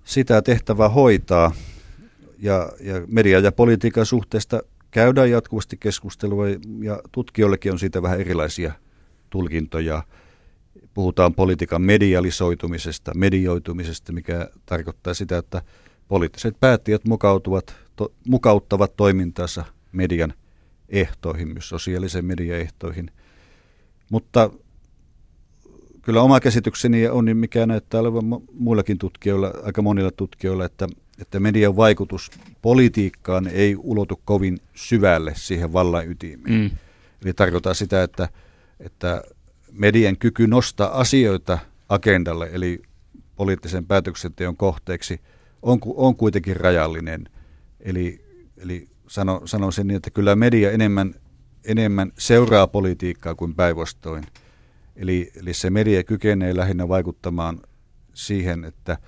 [0.04, 1.52] sitä tehtävää hoitaa
[2.40, 6.48] ja, ja media- ja politiikan suhteesta käydään jatkuvasti keskustelua
[6.82, 8.74] ja tutkijoillekin on siitä vähän erilaisia
[9.30, 10.04] tulkintoja.
[10.94, 15.62] Puhutaan politiikan medialisoitumisesta, medioitumisesta, mikä tarkoittaa sitä, että
[16.08, 20.34] poliittiset päättäjät mukautuvat, to, mukauttavat toimintaansa median
[20.90, 23.12] ehtoihin, myös sosiaalisen median ehtoihin.
[24.12, 24.50] Mutta
[26.02, 30.88] kyllä oma käsitykseni on, niin mikä näyttää olevan muillakin tutkijoilla, aika monilla tutkijoilla, että
[31.22, 36.56] että median vaikutus politiikkaan ei ulotu kovin syvälle siihen vallan ytimeen.
[36.56, 36.78] Mm.
[37.24, 38.30] Eli tarkoittaa sitä, että,
[38.80, 39.24] että
[39.72, 42.82] median kyky nostaa asioita agendalle, eli
[43.36, 45.22] poliittisen päätöksenteon kohteeksi,
[45.62, 47.30] on, on kuitenkin rajallinen.
[47.80, 48.26] Eli,
[48.58, 51.16] eli sano, sanoisin niin, että kyllä media enemmän,
[51.64, 54.24] enemmän seuraa politiikkaa kuin päinvastoin.
[54.96, 57.62] Eli, eli se media kykenee lähinnä vaikuttamaan
[58.14, 58.98] siihen, että–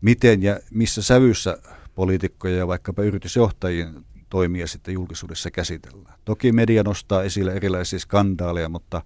[0.00, 1.58] miten ja missä sävyssä
[1.94, 6.18] poliitikkoja ja vaikkapa yritysjohtajien toimia sitten julkisuudessa käsitellään.
[6.24, 9.02] Toki media nostaa esille erilaisia skandaaleja, mutta,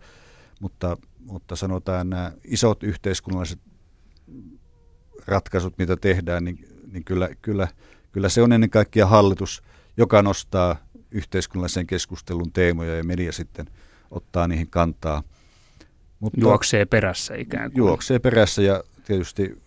[0.60, 3.60] mutta, mutta sanotaan nämä isot yhteiskunnalliset
[5.26, 6.58] ratkaisut, mitä tehdään, niin,
[6.92, 7.68] niin kyllä, kyllä,
[8.12, 9.62] kyllä se on ennen kaikkea hallitus,
[9.96, 10.76] joka nostaa
[11.10, 13.66] yhteiskunnallisen keskustelun teemoja ja media sitten
[14.10, 15.22] ottaa niihin kantaa.
[16.20, 17.78] Mutta juoksee perässä ikään kuin.
[17.78, 19.63] Juoksee perässä ja tietysti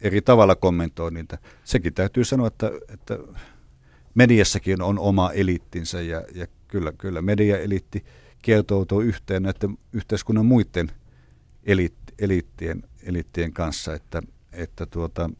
[0.00, 1.38] eri tavalla kommentoi niitä.
[1.64, 3.18] Sekin täytyy sanoa, että, että
[4.14, 8.04] mediassakin on oma eliittinsä ja, ja kyllä, kyllä media-eliitti
[8.42, 10.90] kietoutuu yhteen näiden yhteiskunnan muiden
[11.64, 14.22] eliitt, eliittien, eliittien kanssa, että,
[14.52, 15.30] että tuota,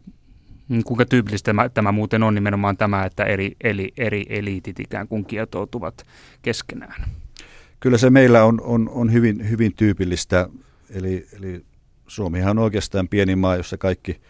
[0.69, 5.09] Mm, kuinka tyypillistä tämä, tämä muuten on nimenomaan tämä, että eri, eri, eri eliitit ikään
[5.09, 6.07] kuin kietoutuvat
[6.43, 7.05] keskenään?
[7.81, 10.49] Kyllä se meillä on, on, on hyvin, hyvin tyypillistä.
[10.91, 11.65] Eli, eli
[12.07, 14.21] Suomihan on oikeastaan pieni maa, jossa kaikki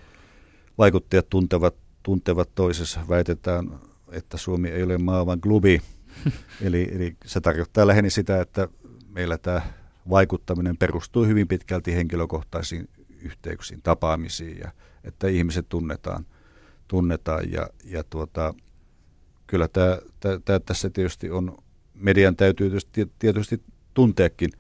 [0.79, 3.01] vaikuttajat tuntevat, tuntevat toisessa.
[3.09, 3.81] Väitetään,
[4.13, 5.81] että Suomi ei ole maa, vaan klubi.
[6.67, 8.69] eli, eli se tarkoittaa lähinnä sitä, että
[9.09, 9.63] meillä tämä
[10.11, 12.89] vaikuttaminen perustuu hyvin pitkälti henkilökohtaisiin
[13.23, 14.71] yhteyksiin, tapaamisiin ja
[15.05, 16.27] että ihmiset tunnetaan,
[16.89, 18.55] tunnetaan ja, ja tuota,
[19.47, 21.57] kyllä tämä, tämä, tämä, tässä tietysti on,
[21.95, 23.63] median täytyy tietysti, tietysti
[23.95, 24.51] tunteakin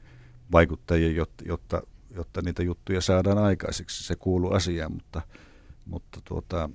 [0.52, 4.04] vaikuttajia, jotta, jotta, jotta niitä juttuja saadaan aikaiseksi.
[4.04, 5.22] Se kuuluu asiaan, mutta,
[5.88, 6.70] mutta tuota,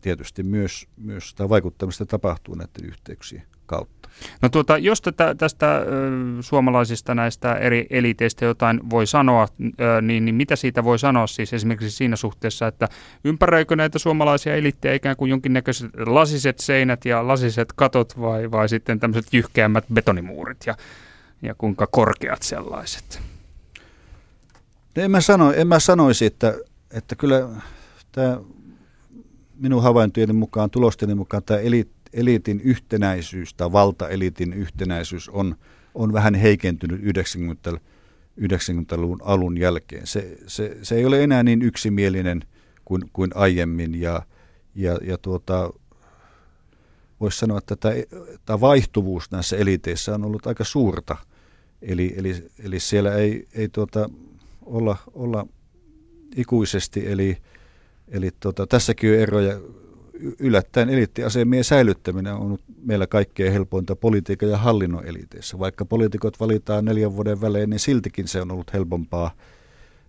[0.00, 4.08] tietysti myös, myös sitä vaikuttamista tapahtuu näiden yhteyksien kautta.
[4.42, 5.82] No tuota, jos tätä, tästä ö,
[6.40, 9.48] suomalaisista näistä eri eliteistä jotain voi sanoa,
[9.80, 12.88] ö, niin, niin mitä siitä voi sanoa siis esimerkiksi siinä suhteessa, että
[13.24, 19.00] ympäröikö näitä suomalaisia elittejä ikään kuin jonkinnäköiset lasiset seinät ja lasiset katot vai, vai sitten
[19.00, 20.74] tämmöiset jyhkeämmät betonimuurit ja,
[21.42, 23.20] ja kuinka korkeat sellaiset?
[24.96, 26.54] En mä, sano, en mä sanoisi, että,
[26.90, 27.48] että kyllä
[28.14, 28.40] tämä
[29.56, 35.56] minun havaintojeni mukaan, tulosteni mukaan tämä elit, eliitin yhtenäisyys tai valtaeliitin yhtenäisyys on,
[35.94, 37.70] on vähän heikentynyt 90,
[38.40, 40.06] 90-luvun alun jälkeen.
[40.06, 42.40] Se, se, se ei ole enää niin yksimielinen
[42.84, 44.22] kuin, kuin aiemmin ja,
[44.74, 45.72] ja, ja tuota,
[47.20, 47.94] voisi sanoa, että tämä,
[48.44, 51.16] tämä vaihtuvuus näissä eliteissä on ollut aika suurta.
[51.82, 54.10] Eli, eli, eli siellä ei, ei tuota,
[54.62, 55.46] olla, olla
[56.36, 57.38] ikuisesti, eli,
[58.14, 59.60] eli tuota, tässäkin on eroja
[60.38, 65.58] yllättäen eliittiasemien säilyttäminen on meillä kaikkein helpointa politiikan ja hallinnon eliteissä.
[65.58, 69.30] Vaikka poliitikot valitaan neljän vuoden välein, niin siltikin se on ollut helpompaa.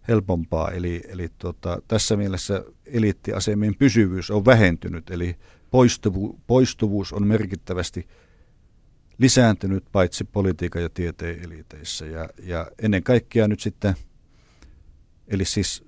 [0.08, 0.72] helpompaa.
[0.72, 5.36] Eli, eli tota, tässä mielessä eliittiasemien pysyvyys on vähentynyt, eli
[5.72, 8.08] poistuvu, poistuvuus on merkittävästi
[9.18, 12.06] lisääntynyt paitsi politiikan ja tieteen eliteissä.
[12.06, 13.95] Ja, ja ennen kaikkea nyt sitten,
[15.28, 15.84] eli siis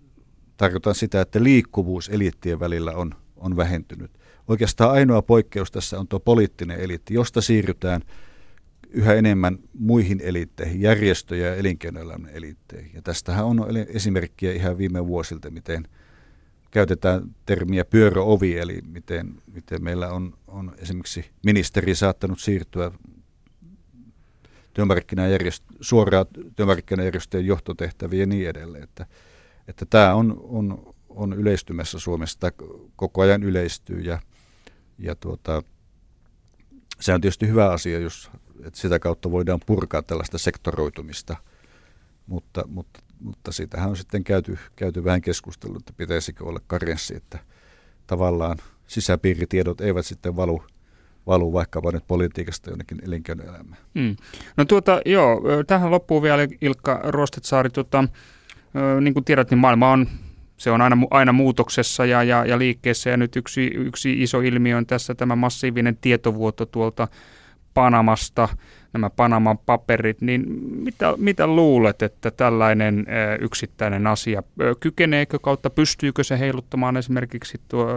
[0.58, 4.12] tarkoitan sitä, että liikkuvuus eliittien välillä on on vähentynyt.
[4.48, 8.02] Oikeastaan ainoa poikkeus tässä on tuo poliittinen eliitti, josta siirrytään
[8.90, 12.92] yhä enemmän muihin eliitteihin, järjestöjä ja elinkeinoelämän eliitteihin.
[12.94, 15.88] Ja tästähän on esimerkkiä ihan viime vuosilta, miten
[16.72, 22.92] käytetään termiä pyöröovi, eli miten, miten meillä on, on esimerkiksi ministeri saattanut siirtyä
[24.74, 28.84] työmarkkinajärjest, suoraan työmarkkinajärjestöjen johtotehtäviä ja niin edelleen.
[28.84, 29.06] Että,
[29.68, 32.52] että tämä on, on on yleistymässä Suomesta,
[32.96, 34.20] koko ajan yleistyy ja,
[35.00, 35.64] ja tuota,
[37.00, 38.32] se on tietysti hyvä asia, jos
[38.66, 41.36] että sitä kautta voidaan purkaa tällaista sektoroitumista,
[42.28, 47.40] mutta, mutta, mutta siitähän on sitten käyty, käyty vähän keskustelua, että pitäisikö olla karenssi, että
[48.08, 48.58] tavallaan
[48.88, 50.64] sisäpiiritiedot eivät sitten valu,
[51.28, 53.82] valu vaikkapa nyt politiikasta jonnekin elinkeinoelämään.
[53.94, 54.16] Mm.
[54.58, 57.70] No tuota, joo, tähän loppuu vielä Ilkka Rostetsaari.
[57.70, 58.08] Tuota,
[59.02, 60.08] niin kuin tiedät, niin maailma on
[60.58, 63.10] se on aina, aina muutoksessa ja, ja, ja liikkeessä.
[63.10, 67.08] Ja nyt yksi, yksi iso ilmiö on tässä tämä massiivinen tietovuoto tuolta
[67.74, 68.50] Panamasta,
[68.94, 70.46] nämä Panaman paperit, niin
[70.84, 73.06] mitä, mitä luulet, että tällainen
[73.40, 74.44] yksittäinen asia,
[74.80, 77.88] kykeneekö kautta, pystyykö se heiluttamaan esimerkiksi tuo,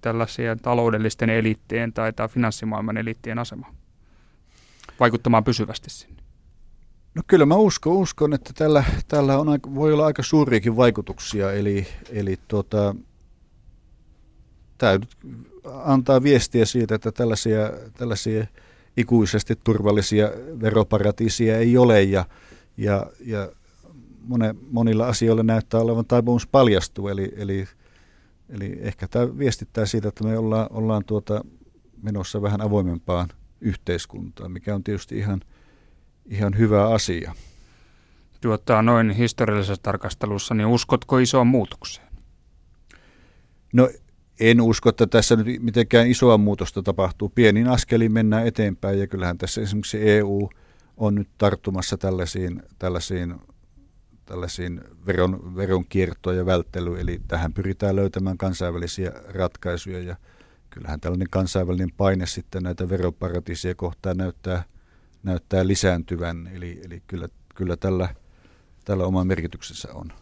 [0.00, 3.72] tällaisia taloudellisten eliittien tai, tai finanssimaailman eliittien asemaa?
[5.00, 6.17] Vaikuttamaan pysyvästi sinne?
[7.18, 11.52] No kyllä mä uskon, uskon että tällä, tällä on aika, voi olla aika suuriakin vaikutuksia,
[11.52, 12.94] eli, eli tota,
[14.78, 14.98] tämä
[15.84, 18.46] antaa viestiä siitä, että tällaisia, tällaisia
[18.96, 22.24] ikuisesti turvallisia veroparatiisia ei ole ja,
[22.76, 23.48] ja, ja
[24.20, 27.68] mone, monilla asioilla näyttää olevan taipumus paljastua, eli, eli,
[28.48, 31.44] eli ehkä tämä viestittää siitä, että me ollaan, ollaan tuota,
[32.02, 33.28] menossa vähän avoimempaan
[33.60, 35.40] yhteiskuntaan, mikä on tietysti ihan–
[36.28, 37.34] ihan hyvä asia.
[38.40, 42.08] Tuota, noin historiallisessa tarkastelussa, niin uskotko isoon muutokseen?
[43.72, 43.90] No
[44.40, 47.28] en usko, että tässä nyt mitenkään isoa muutosta tapahtuu.
[47.28, 50.48] Pienin askelin mennään eteenpäin ja kyllähän tässä esimerkiksi EU
[50.96, 53.34] on nyt tarttumassa tällaisiin, tällaisiin,
[54.24, 60.16] tällaisiin veron, veronkiertoa ja välttely, eli tähän pyritään löytämään kansainvälisiä ratkaisuja ja
[60.70, 64.64] kyllähän tällainen kansainvälinen paine sitten näitä veroparatiisia kohtaan näyttää–
[65.22, 68.14] näyttää lisääntyvän, eli, eli kyllä, kyllä tällä,
[68.84, 70.12] tällä oma merkityksessä on.